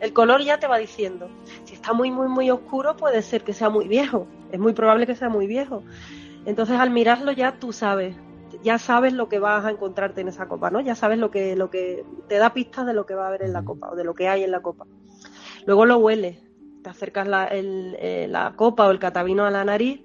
[0.00, 1.28] El color ya te va diciendo.
[1.64, 4.26] Si está muy, muy, muy oscuro, puede ser que sea muy viejo.
[4.52, 5.82] Es muy probable que sea muy viejo.
[6.46, 8.14] Entonces al mirarlo ya tú sabes
[8.62, 10.80] ya sabes lo que vas a encontrarte en esa copa, ¿no?
[10.80, 13.42] Ya sabes lo que, lo que te da pistas de lo que va a haber
[13.42, 14.86] en la copa o de lo que hay en la copa.
[15.66, 16.38] Luego lo hueles,
[16.82, 20.02] te acercas la, eh, la copa o el catavino a la nariz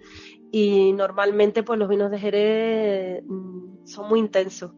[0.51, 4.71] y normalmente pues los vinos de Jerez mm, son muy intensos.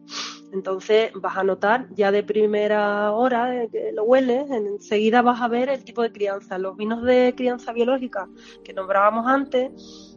[0.52, 5.70] Entonces vas a notar ya de primera hora que lo hueles, enseguida vas a ver
[5.70, 6.58] el tipo de crianza.
[6.58, 8.28] Los vinos de crianza biológica
[8.62, 10.11] que nombrábamos antes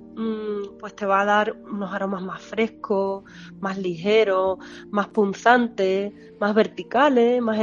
[0.79, 3.23] pues te va a dar unos aromas más frescos,
[3.59, 4.59] más ligeros,
[4.89, 7.59] más punzantes, más verticales, más,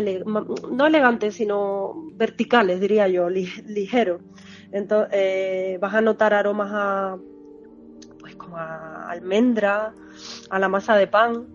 [0.71, 4.21] no elegantes, sino verticales, diría yo, ligeros.
[4.71, 7.17] Entonces eh, vas a notar aromas a,
[8.19, 9.95] pues como a almendra,
[10.51, 11.47] a la masa de pan,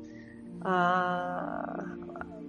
[0.64, 1.96] a,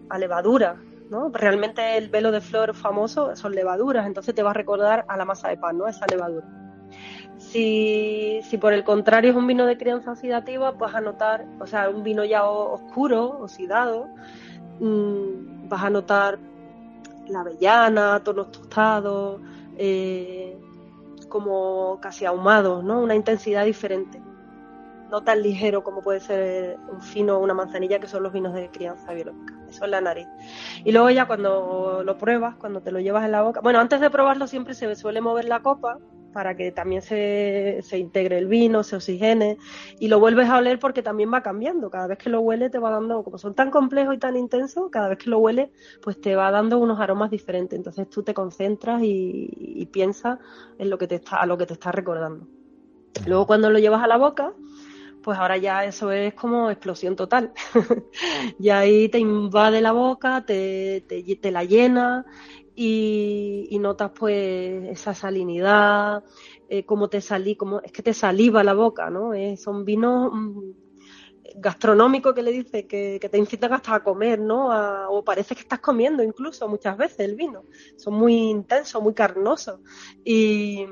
[0.08, 0.80] a levadura,
[1.10, 1.30] ¿no?
[1.30, 5.24] Realmente el velo de flor famoso son levaduras, entonces te va a recordar a la
[5.24, 5.86] masa de pan, ¿no?
[5.86, 6.67] Esa levadura.
[7.38, 11.66] Si, si por el contrario es un vino de crianza oxidativa, vas a notar, o
[11.66, 14.08] sea, un vino ya oscuro, oxidado,
[14.80, 16.38] mm, vas a notar
[17.28, 19.40] la avellana, tonos tostados,
[19.76, 20.58] eh,
[21.28, 23.00] como casi ahumados, ¿no?
[23.00, 24.20] Una intensidad diferente.
[25.10, 28.52] No tan ligero como puede ser un fino o una manzanilla, que son los vinos
[28.52, 29.54] de crianza biológica.
[29.70, 30.26] Eso es la nariz.
[30.84, 34.00] Y luego ya cuando lo pruebas, cuando te lo llevas en la boca, bueno, antes
[34.00, 35.98] de probarlo siempre se suele mover la copa
[36.32, 39.58] para que también se, se, integre el vino, se oxigene
[39.98, 41.90] y lo vuelves a oler porque también va cambiando.
[41.90, 44.90] Cada vez que lo huele te va dando, como son tan complejos y tan intensos,
[44.90, 45.70] cada vez que lo huele
[46.02, 47.76] pues te va dando unos aromas diferentes.
[47.76, 50.38] Entonces tú te concentras y, piensas
[50.78, 52.46] en lo que te está, a lo que te está recordando.
[53.26, 54.52] Luego cuando lo llevas a la boca,
[55.22, 57.52] pues ahora ya eso es como explosión total.
[58.58, 62.26] y ahí te invade la boca, te, te, te la llena
[62.80, 66.22] y, notas pues esa salinidad,
[66.68, 69.34] eh, cómo te salí, como es que te saliva la boca, ¿no?
[69.34, 70.70] Eh, son vinos mm,
[71.56, 74.68] gastronómicos que le dice que, te incitan hasta a comer, ¿no?
[75.10, 77.64] o parece que estás comiendo incluso muchas veces el vino.
[77.96, 79.80] Son muy intensos, muy carnosos.
[80.24, 80.86] Y,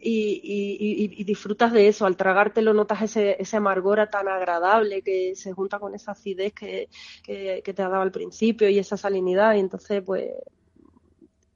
[0.00, 2.06] y, disfrutas de eso.
[2.06, 6.88] Al tragártelo notas ese, ese amargor tan agradable que se junta con esa acidez que,
[7.22, 9.54] que, te ha dado al principio y esa salinidad.
[9.54, 10.30] Y entonces, pues,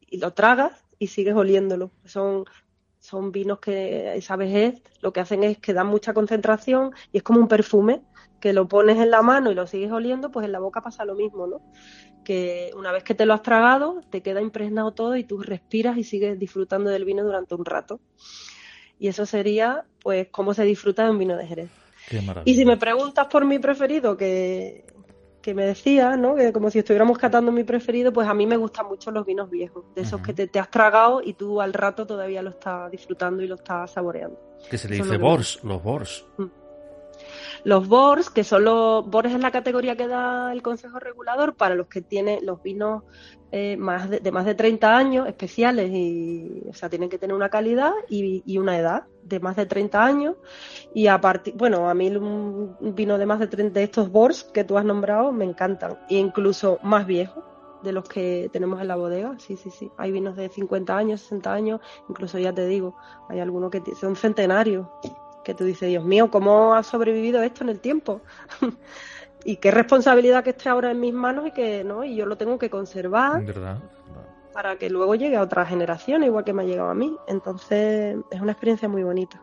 [0.06, 1.90] y lo tragas y sigues oliéndolo.
[2.04, 2.44] Son,
[3.00, 7.22] son vinos que esa vejez lo que hacen es que dan mucha concentración y es
[7.22, 8.02] como un perfume
[8.44, 11.06] que lo pones en la mano y lo sigues oliendo, pues en la boca pasa
[11.06, 11.62] lo mismo, ¿no?
[12.24, 15.96] Que una vez que te lo has tragado, te queda impregnado todo y tú respiras
[15.96, 18.00] y sigues disfrutando del vino durante un rato.
[18.98, 21.70] Y eso sería, pues, cómo se disfruta de un vino de Jerez.
[22.44, 24.84] y si me preguntas por mi preferido, que,
[25.40, 26.34] que me decía, ¿no?
[26.34, 29.48] Que como si estuviéramos catando mi preferido, pues a mí me gustan mucho los vinos
[29.48, 33.42] viejos, de esos que te, has tragado y tú al rato todavía lo estás disfrutando
[33.42, 34.38] y lo estás saboreando.
[34.68, 36.26] Que se le dice bors, los bors.
[36.36, 36.63] Mm.
[37.64, 41.74] Los BORS, que son los BORS es la categoría que da el Consejo Regulador para
[41.74, 43.04] los que tienen los vinos
[43.52, 47.48] eh, más de, más de 30 años, especiales, y, o sea, tienen que tener una
[47.48, 50.36] calidad y, una edad de más de 30 años.
[50.92, 54.44] Y a partir, bueno, a mí un vino de más de 30 de estos BORS
[54.44, 57.44] que tú has nombrado me encantan, e incluso más viejos
[57.82, 59.38] de los que tenemos en la bodega.
[59.38, 59.90] Sí, sí, sí.
[59.96, 62.94] Hay vinos de 50 años, 60 años, incluso ya te digo,
[63.30, 64.86] hay algunos que son centenarios
[65.44, 68.20] que tú dices, Dios mío, ¿cómo ha sobrevivido esto en el tiempo?
[69.44, 72.36] y qué responsabilidad que esté ahora en mis manos y que no, y yo lo
[72.36, 73.44] tengo que conservar
[74.52, 77.16] para que luego llegue a otra generación, igual que me ha llegado a mí.
[77.26, 79.42] Entonces, es una experiencia muy bonita.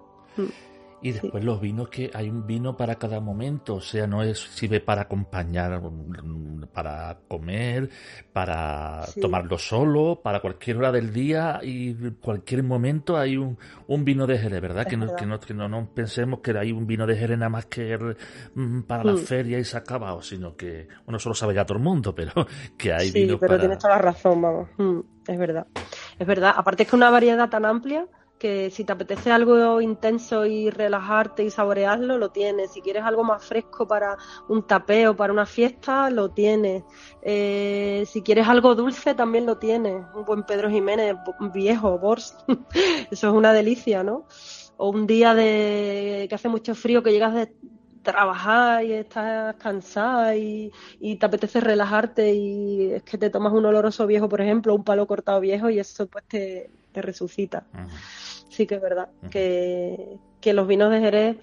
[1.02, 1.06] Mm.
[1.06, 4.40] Y después los vinos que hay un vino para cada momento, o sea, no es
[4.40, 7.90] sirve para acompañar, mm, para comer,
[8.32, 14.28] para tomarlo solo, para cualquier hora del día y cualquier momento hay un, un vino
[14.28, 14.86] de Jerez, ¿verdad?
[14.86, 17.66] Que no, que no, que, no, pensemos que hay un vino de Jerez nada más
[17.66, 17.98] que
[18.56, 19.18] mm, para la mm.
[19.18, 22.14] feria y se ha acabado, sino que, bueno, eso lo sabe ya todo el mundo,
[22.14, 22.32] pero
[22.78, 24.70] que hay sí, vino pero tienes toda la razón, vamos,
[25.28, 25.68] es verdad.
[26.18, 28.06] Es verdad, aparte es que una variedad tan amplia
[28.42, 32.72] que si te apetece algo intenso y relajarte y saborearlo, lo tienes.
[32.72, 34.18] Si quieres algo más fresco para
[34.50, 36.84] un tapeo, para una fiesta, lo tienes.
[37.22, 40.04] Eh, si quieres algo dulce, también lo tienes.
[40.16, 41.18] Un buen Pedro Jiménez,
[41.54, 42.36] viejo, Bors.
[43.12, 44.26] Eso es una delicia, ¿no?
[44.78, 47.54] O un día de que hace mucho frío, que llegas de
[48.02, 54.08] trabajar y estás cansada y, te apetece relajarte y es que te tomas un oloroso
[54.08, 57.66] viejo, por ejemplo, un palo cortado viejo y eso pues te, resucita
[58.52, 60.20] sí que es verdad que,
[60.54, 61.38] los vinos de Jerez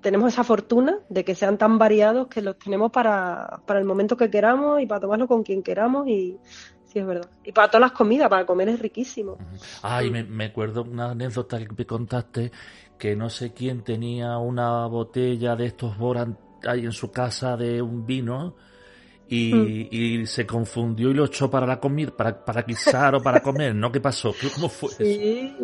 [0.00, 4.30] tenemos esa fortuna de que sean tan variados que los tenemos para, el momento que
[4.30, 6.38] queramos y para tomarlo con quien queramos y
[6.86, 7.30] sí es verdad.
[7.44, 9.38] Y para todas las comidas, para comer es riquísimo.
[9.82, 12.50] Ay, me, me acuerdo una anécdota que me contaste
[12.98, 16.36] que no sé quién tenía una botella de estos Boran
[16.66, 18.56] ahí en su casa de un vino
[19.30, 19.86] Mm.
[19.90, 23.74] y, se confundió y lo echó para la comida, para, para guisar o para comer,
[23.76, 23.92] ¿no?
[23.92, 24.34] ¿Qué pasó?
[24.56, 25.56] ¿Cómo fue sí.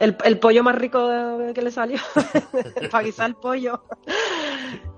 [0.00, 1.06] El, el, pollo más rico
[1.54, 1.98] que le salió,
[2.90, 3.84] para guisar el pollo.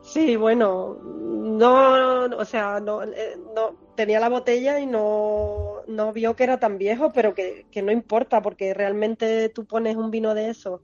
[0.02, 6.36] Sí, bueno, no, o sea, no, eh, no, tenía la botella y no, no vio
[6.36, 10.34] que era tan viejo, pero que, que no importa, porque realmente tú pones un vino
[10.34, 10.82] de eso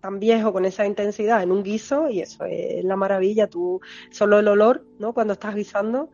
[0.00, 3.80] tan viejo con esa intensidad en un guiso y eso es la maravilla, tú
[4.12, 5.12] solo el olor, ¿no?
[5.12, 6.10] Cuando estás guisando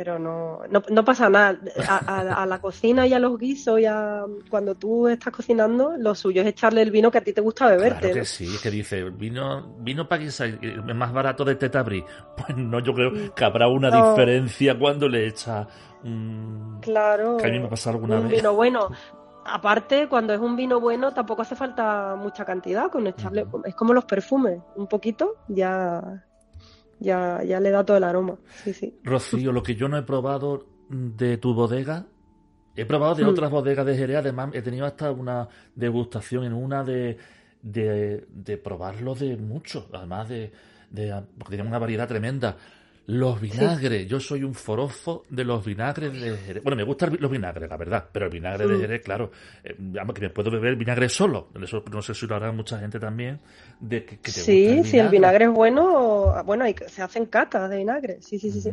[0.00, 1.58] pero no, no, pasa nada.
[1.86, 3.84] A, la cocina y a los guisos y
[4.48, 7.66] cuando tú estás cocinando, lo suyo es echarle el vino que a ti te gusta
[7.66, 7.98] beberte.
[7.98, 10.40] Claro que sí, que dice, vino, vino para es
[10.94, 12.02] más barato de tetabrí.
[12.34, 15.68] Pues no, yo creo que habrá una diferencia cuando le echa
[16.80, 17.36] Claro.
[17.36, 18.30] Que a mí me ha pasado alguna vez.
[18.30, 18.88] Vino bueno.
[19.44, 23.46] Aparte, cuando es un vino bueno, tampoco hace falta mucha cantidad con echarle.
[23.66, 26.24] Es como los perfumes, un poquito, ya
[27.00, 28.38] ya, ya le da todo el aroma.
[28.62, 28.98] Sí, sí.
[29.02, 32.06] Rocío, lo que yo no he probado de tu bodega,
[32.76, 33.28] he probado de hmm.
[33.28, 37.16] otras bodegas de Jerez, además he tenido hasta una degustación en una de,
[37.62, 40.52] de, de probarlo de mucho, además de,
[40.90, 42.56] de porque tenía una variedad tremenda.
[43.10, 46.62] Los vinagres, yo soy un forofo de los vinagres de Jerez.
[46.62, 48.80] Bueno, me gustan los vinagres, la verdad, pero el vinagre de mm.
[48.80, 49.30] Jerez, claro,
[49.64, 49.74] eh,
[50.14, 51.48] que me puedo beber vinagre solo.
[51.60, 53.40] Eso no sé si lo hará mucha gente también.
[53.80, 58.22] De que, sí, si el vinagre es bueno, bueno, se hacen catas de vinagre.
[58.22, 58.70] Sí, sí, sí, sí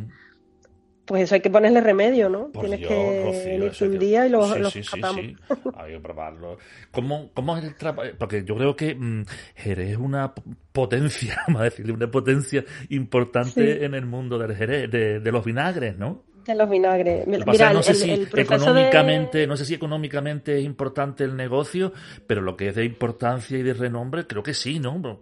[1.07, 2.51] pues eso hay que ponerle remedio, ¿no?
[2.59, 5.35] Tienes que un día y lo, sí, sí, Sí,
[5.75, 6.57] Hay que probarlo.
[6.91, 8.09] ¿Cómo, cómo es el trabajo?
[8.19, 9.23] Porque yo creo que mm,
[9.55, 10.33] Jerez es una
[10.73, 15.97] potencia, vamos a decirle, una potencia importante en el mundo del Jerez, de, los vinagres,
[15.97, 16.25] ¿no?
[16.45, 17.25] De los vinagres.
[17.25, 21.93] Mira, no sé si económicamente, no sé si económicamente es importante el negocio,
[22.27, 25.19] pero lo que es de importancia y de renombre, creo que sí, ¿no?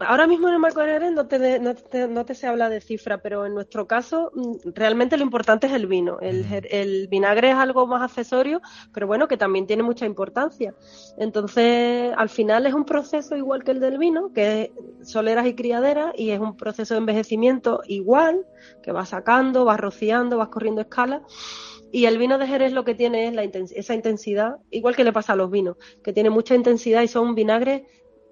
[0.00, 2.68] Ahora mismo en el marco de Jerez no te, no, te, no te se habla
[2.68, 6.18] de cifra, pero en nuestro caso mm, realmente lo importante es el vino.
[6.20, 8.60] El, el, vinagre es algo más accesorio,
[8.92, 10.74] pero bueno, que también tiene mucha importancia.
[11.18, 14.72] Entonces, al final es un proceso igual que el del vino, que
[15.02, 18.46] es soleras y criaderas, y es un proceso de envejecimiento igual,
[18.82, 21.22] que vas sacando, vas rociando, vas corriendo escala.
[21.92, 25.12] Y el vino de Jerez lo que tiene es la esa intensidad, igual que le
[25.12, 27.82] pasa a los vinos, que tiene mucha intensidad y son vinagres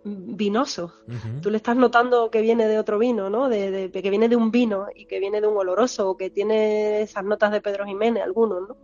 [0.05, 0.93] vinoso.
[1.41, 3.49] Tú le estás notando que viene de otro vino, ¿no?
[3.49, 7.03] De, que viene de un vino y que viene de un oloroso, o que tiene
[7.03, 8.77] esas notas de Pedro Jiménez, algunos, ¿no?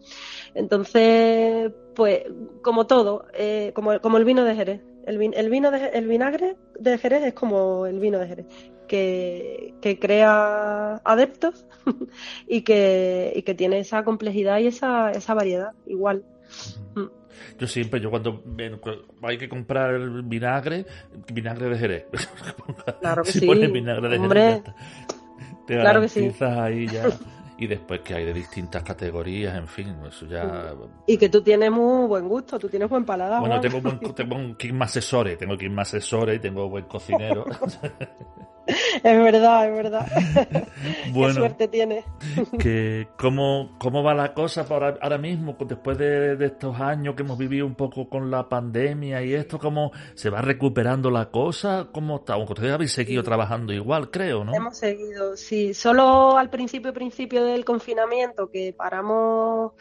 [0.55, 2.25] Entonces, pues,
[2.63, 4.81] como todo, eh, como, como el vino de Jerez.
[5.07, 8.47] El, el, vino de, el vinagre de Jerez es como el vino de Jerez,
[8.87, 11.67] que, que crea adeptos
[12.47, 16.25] y, que, y que tiene esa complejidad y esa, esa variedad igual.
[17.59, 18.43] Yo siempre, yo cuando
[19.23, 20.87] hay que comprar el vinagre,
[21.33, 22.07] vinagre de Jerez.
[23.01, 23.49] Claro que sí.
[23.49, 24.63] vinagre de Jerez,
[25.67, 26.33] claro que sí.
[26.41, 27.05] ahí ya.
[27.61, 30.75] y después que hay de distintas categorías, en fin, eso ya...
[31.07, 33.39] Y que tú tienes muy buen gusto, tú tienes buen paladar.
[33.41, 37.45] Bueno, tengo, buen, tengo un King asesores, tengo King asesores y tengo buen cocinero.
[39.03, 40.07] es verdad, es verdad.
[41.15, 42.05] Qué suerte tiene.
[42.59, 47.39] que, ¿cómo, ¿Cómo va la cosa para ahora mismo, después de, estos años que hemos
[47.39, 49.59] vivido un poco con la pandemia y esto?
[49.59, 51.89] ¿Cómo se va recuperando la cosa?
[51.93, 52.35] ¿Cómo está?
[52.35, 54.55] Aunque ustedes habéis seguido trabajando igual, creo, ¿no?
[54.55, 55.75] Hemos seguido, sí.
[55.75, 59.73] Solo al principio, principio del confinamiento, que paramos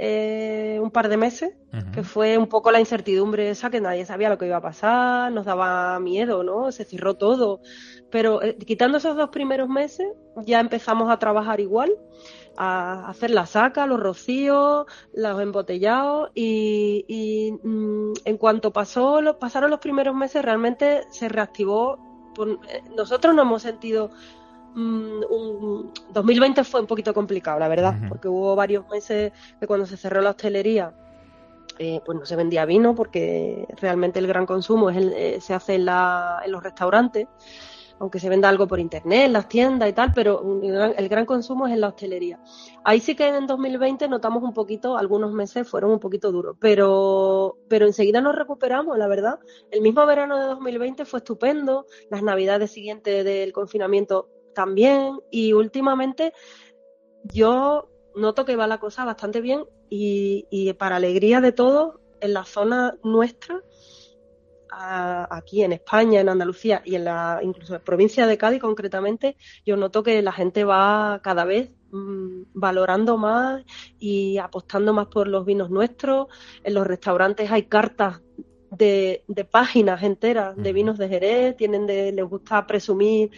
[0.00, 1.56] eh, un par de meses,
[1.92, 5.32] que fue un poco la incertidumbre esa que nadie sabía lo que iba a pasar,
[5.32, 6.70] nos daba miedo, ¿no?
[6.70, 7.62] Se cerró todo.
[8.08, 10.06] Pero eh, quitando esos dos primeros meses,
[10.46, 11.90] ya empezamos a trabajar igual,
[12.56, 19.80] a hacer la saca, los rocíos, los embotellados y, mm, en cuanto pasó, pasaron los
[19.80, 21.98] primeros meses, realmente se reactivó.
[22.68, 24.12] Eh, nosotros nos hemos sentido
[24.74, 29.96] 2020 mm, fue un poquito complicado, la verdad, porque hubo varios meses que cuando se
[29.96, 30.94] cerró la hostelería
[31.78, 35.76] eh, pues no se vendía vino porque realmente el gran consumo es eh, se hace
[35.76, 37.28] en, los restaurantes,
[38.00, 41.68] aunque se venda algo por internet, en las tiendas y tal, pero el gran, consumo
[41.68, 42.40] es en la hostelería.
[42.82, 47.58] Ahí sí que en 2020 notamos un poquito, algunos meses fueron un poquito duros, pero,
[47.68, 49.38] pero enseguida nos recuperamos, la verdad.
[49.70, 54.28] El mismo verano de 2020 fue estupendo, las navidades siguientes del confinamiento
[54.58, 56.32] también, y últimamente
[57.22, 62.44] yo noto que va la cosa bastante bien y, para alegría de todos, en la
[62.44, 63.62] zona nuestra,
[64.68, 69.76] aquí en España, en Andalucía y en la incluso en provincia de Cádiz concretamente, yo
[69.76, 73.62] noto que la gente va cada vez mm, valorando más
[74.00, 76.26] y apostando más por los vinos nuestros.
[76.64, 78.20] En los restaurantes hay cartas
[78.76, 83.30] de, páginas enteras de vinos de Jerez, tienen de, les gusta presumir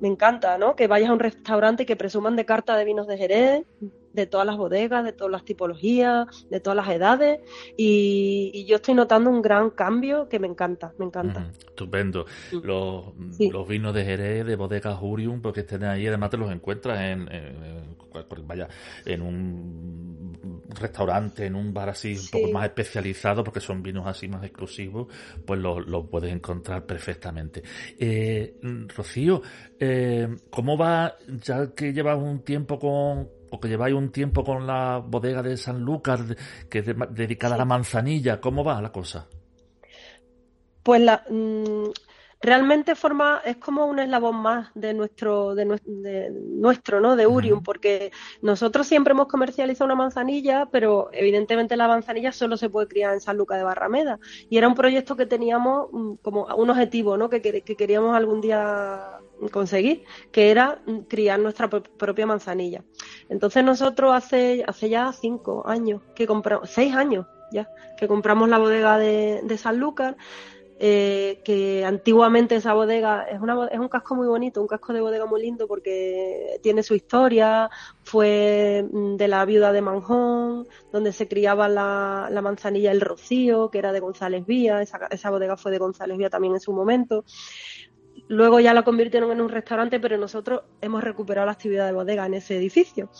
[0.00, 0.74] me encanta, ¿no?
[0.74, 3.66] Que vayas a un restaurante y que presuman de carta de vinos de Jerez,
[4.12, 7.40] de todas las bodegas, de todas las tipologías, de todas las edades.
[7.76, 11.50] Y, yo estoy notando un gran cambio que me encanta, me encanta.
[11.58, 12.26] estupendo.
[12.52, 12.66] Mm.
[12.66, 17.28] Los, vinos de Jerez, de bodegas Urium, porque estén ahí, además te los encuentras en,
[18.46, 18.68] vaya,
[19.04, 20.19] en un
[20.70, 25.08] restaurante, en un bar así un poco más especializado, porque son vinos así más exclusivos,
[25.44, 27.62] pues los lo puedes encontrar perfectamente.
[27.98, 28.58] Eh,
[28.94, 29.42] Rocío,
[29.78, 34.66] eh, ¿cómo va, ya que llevas un tiempo con o que lleváis un tiempo con
[34.66, 36.20] la bodega de San Lucas,
[36.68, 38.40] que es dedicada a la manzanilla.
[38.40, 39.26] ¿Cómo va la cosa?
[40.82, 41.90] Pues la, mm,
[42.40, 48.12] realmente forma es como un eslabón más de nuestro de, nuestro no de Urium porque
[48.40, 53.20] nosotros siempre hemos comercializado una manzanilla pero evidentemente la manzanilla solo se puede criar en
[53.20, 54.18] San Lucas de Barrameda.
[54.48, 58.40] Y era un proyecto que teníamos mm, como un objetivo no que, que queríamos algún
[58.40, 59.18] día
[59.52, 62.82] conseguir que era mm, criar nuestra propia manzanilla.
[63.28, 67.68] Entonces nosotros hace hace ya cinco años que compramos seis años ya
[67.98, 70.14] que compramos la bodega de, de San Lucas
[70.82, 75.02] eh, que antiguamente esa bodega es, una, es un casco muy bonito, un casco de
[75.02, 77.68] bodega muy lindo porque tiene su historia,
[78.02, 83.70] fue mm, de la viuda de Manjón, donde se criaba la, la manzanilla El Rocío,
[83.70, 86.72] que era de González Vía, esa, esa bodega fue de González Vía también en su
[86.72, 87.26] momento.
[88.30, 92.26] Luego ya la convirtieron en un restaurante, pero nosotros hemos recuperado la actividad de bodega
[92.26, 93.10] en ese edificio.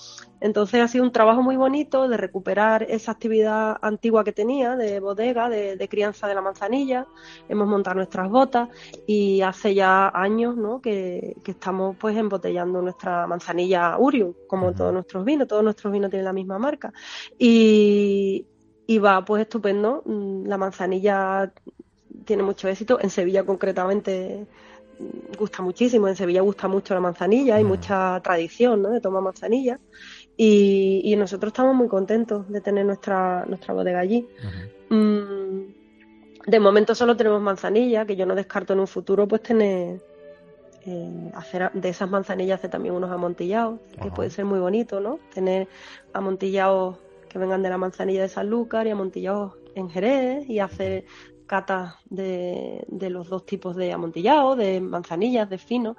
[0.41, 5.01] Entonces ha sido un trabajo muy bonito de recuperar esa actividad antigua que tenía de
[5.01, 7.09] bodega, de, crianza de la manzanilla.
[7.49, 8.69] Hemos montado nuestras botas
[9.05, 10.81] y hace ya años ¿no?
[10.81, 15.49] que, estamos pues embotellando nuestra manzanilla Urium, como todos nuestros vinos.
[15.49, 16.93] Todos nuestros vinos tienen la misma marca.
[17.37, 18.47] Y,
[18.87, 20.05] y va pues estupendo.
[20.07, 21.53] Mm, la manzanilla
[22.25, 23.01] tiene mucho éxito.
[23.01, 24.47] En Sevilla concretamente
[25.38, 26.09] gusta muchísimo.
[26.09, 27.68] En Sevilla gusta mucho la manzanilla, hay mm.
[27.68, 28.90] mucha tradición ¿no?
[28.90, 29.78] de tomar manzanilla.
[30.36, 34.26] Y, nosotros estamos muy contentos de tener nuestra, nuestra bodega allí.
[34.88, 35.61] Mm,
[36.46, 40.01] de momento solo tenemos manzanilla, que yo no descarto en un futuro pues tener
[40.86, 45.18] eh, hacer de esas manzanillas hacer también unos amontillados, que puede ser muy bonito, ¿no?
[45.34, 45.68] Tener
[46.14, 46.96] amontillados
[47.28, 51.05] que vengan de la manzanilla de Sanlúcar y amontillados en Jerez y hacer
[51.51, 55.96] catas de, de, los dos tipos de amontillado, de manzanillas, de fino.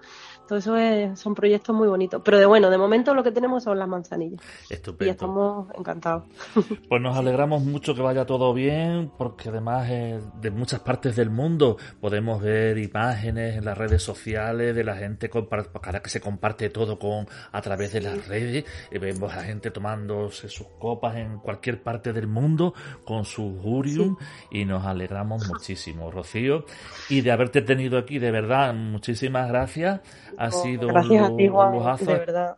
[0.51, 2.21] Todo eso es, son proyectos muy bonitos.
[2.25, 4.41] Pero de bueno, de momento lo que tenemos son las manzanillas.
[4.69, 5.05] Estupendo.
[5.05, 6.25] Y estamos encantados.
[6.89, 11.29] Pues nos alegramos mucho que vaya todo bien, porque además eh, de muchas partes del
[11.29, 16.69] mundo podemos ver imágenes en las redes sociales de la gente ahora que se comparte
[16.69, 18.65] todo con a través de las redes.
[18.91, 22.73] Vemos a gente tomándose sus copas en cualquier parte del mundo
[23.05, 24.17] con su Urium
[24.49, 26.65] y nos alegramos muchísimo, Rocío,
[27.07, 30.01] y de haberte tenido aquí, de verdad, muchísimas gracias.
[30.41, 32.05] Ha oh, sido un, lujazo.
[32.05, 32.57] De verdad.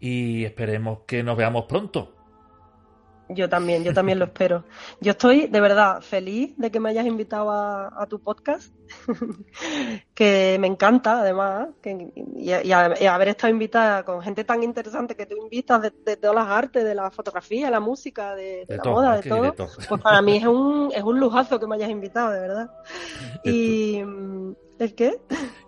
[0.00, 2.14] Y esperemos que nos veamos pronto.
[3.28, 4.64] Yo también, yo también lo espero.
[5.02, 8.72] Yo estoy de verdad feliz de que me hayas invitado a, tu podcast,
[10.14, 15.36] que me encanta además, que, y, haber estado invitada con gente tan interesante que tú
[15.36, 19.54] invitas de, todas las artes, de la fotografía, la música, de, la moda, de todo,
[19.54, 22.70] pues para mí es un, es un lujazo que me hayas invitado, de verdad.
[23.44, 24.02] y...
[24.78, 25.18] ¿El qué?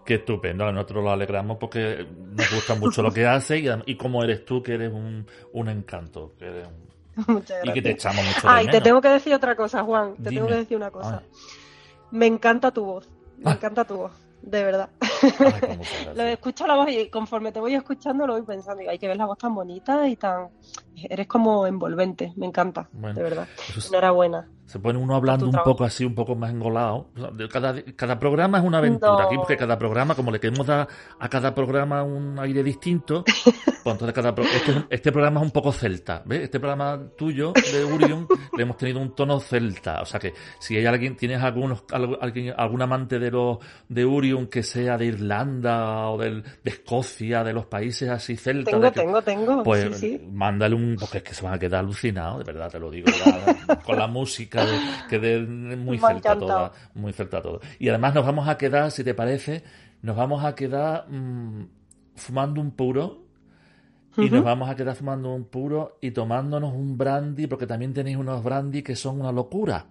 [0.08, 4.24] Qué estupendo, nosotros lo alegramos porque nos gusta mucho lo que hace y, y como
[4.24, 7.66] eres tú, que eres un, un encanto, que eres un Muchas gracias.
[7.66, 10.16] Y que te echamos mucho Ah, y te tengo que decir otra cosa, Juan.
[10.16, 11.22] Te tengo que decir una cosa.
[12.10, 13.06] Me encanta tu voz.
[13.36, 13.52] Me ah.
[13.52, 14.88] encanta tu voz de verdad.
[16.14, 19.08] lo escucho la voz y conforme te voy escuchando lo voy pensando, y hay que
[19.08, 20.48] ver la voz tan bonita y tan...
[20.96, 23.46] Eres como envolvente, me encanta, de verdad.
[23.88, 24.48] Enhorabuena.
[24.68, 27.08] Se pone uno hablando un poco así, un poco más engolado.
[27.50, 29.24] Cada, cada programa es una aventura.
[29.24, 30.86] Aquí, porque cada programa, como le queremos dar
[31.18, 33.24] a cada programa un aire distinto,
[33.82, 36.22] pues entonces cada este, este, programa es un poco celta.
[36.26, 36.42] ¿ves?
[36.42, 38.26] Este programa tuyo de Urium
[38.58, 40.02] le hemos tenido un tono celta.
[40.02, 41.84] O sea que si hay alguien, tienes algunos,
[42.20, 43.56] alguien, algún amante de los
[43.88, 48.72] de Urium que sea de Irlanda o del, de Escocia, de los países así celtas.
[48.72, 49.62] Tengo, tengo, tengo.
[49.62, 52.90] Pues mándale un, porque es que se van a quedar alucinados, de verdad te lo
[52.90, 53.06] digo,
[53.84, 54.64] con la música
[55.08, 57.60] que de, muy cerca toda, muy cerca todo.
[57.78, 59.62] Y además nos vamos a quedar, si te parece,
[60.02, 61.66] nos vamos a quedar mm,
[62.14, 63.28] fumando un puro
[64.16, 68.16] y nos vamos a quedar fumando un puro y tomándonos un brandy, porque también tenéis
[68.16, 69.86] unos brandy que son una locura.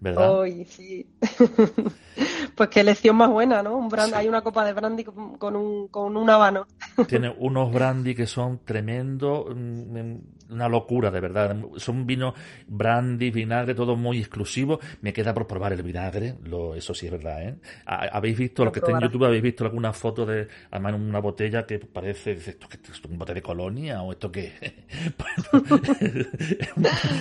[0.00, 0.44] ¿Verdad?
[0.66, 1.06] sí.
[2.54, 3.76] pues qué lección más buena, ¿no?
[3.76, 6.66] Un Hay una copa de brandy con un, con un habano.
[7.08, 10.16] Tiene unos brandy que son tremendo, mm,
[10.50, 11.56] una locura, de verdad.
[11.76, 12.34] Son vinos
[12.66, 14.80] brandy, vinagre, todo muy exclusivo.
[15.00, 17.56] Me queda por probar el vinagre, lo, eso sí es verdad, ¿eh?
[17.86, 21.20] ¿Habéis visto, lo que está en YouTube, habéis visto alguna foto de, además en una
[21.20, 24.52] botella que parece, ¿esto, qué, es un bote de colonia o esto qué?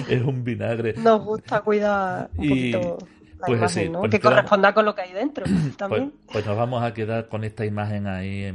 [0.09, 0.93] es, un, vinagre.
[0.97, 2.97] Nos gusta cuidar un poquito
[3.45, 6.13] pues así, pues que corresponda con lo que hay dentro pues, también.
[6.31, 8.51] Pues, nos vamos a quedar con esta imagen ahí,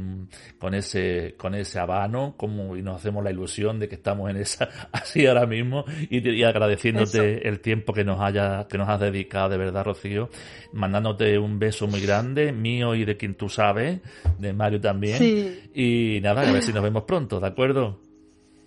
[0.59, 4.37] con ese con ese habano, como y nos hacemos la ilusión de que estamos en
[4.37, 9.49] esa así ahora mismo y, agradeciéndote el tiempo que nos haya que nos has dedicado
[9.49, 10.29] de verdad, Rocío,
[10.73, 13.99] mandándote un beso muy grande mío y de quien tú sabes,
[14.37, 15.69] de Mario también.
[15.73, 17.99] Y nada, a ver si nos vemos pronto, ¿de acuerdo?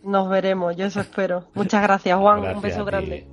[0.02, 1.46] Nos veremos, yo eso espero.
[1.54, 2.56] Muchas gracias, Juan.
[2.56, 3.26] un beso grande.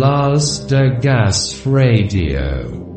[0.00, 0.70] Last
[1.02, 2.89] Gas Radio.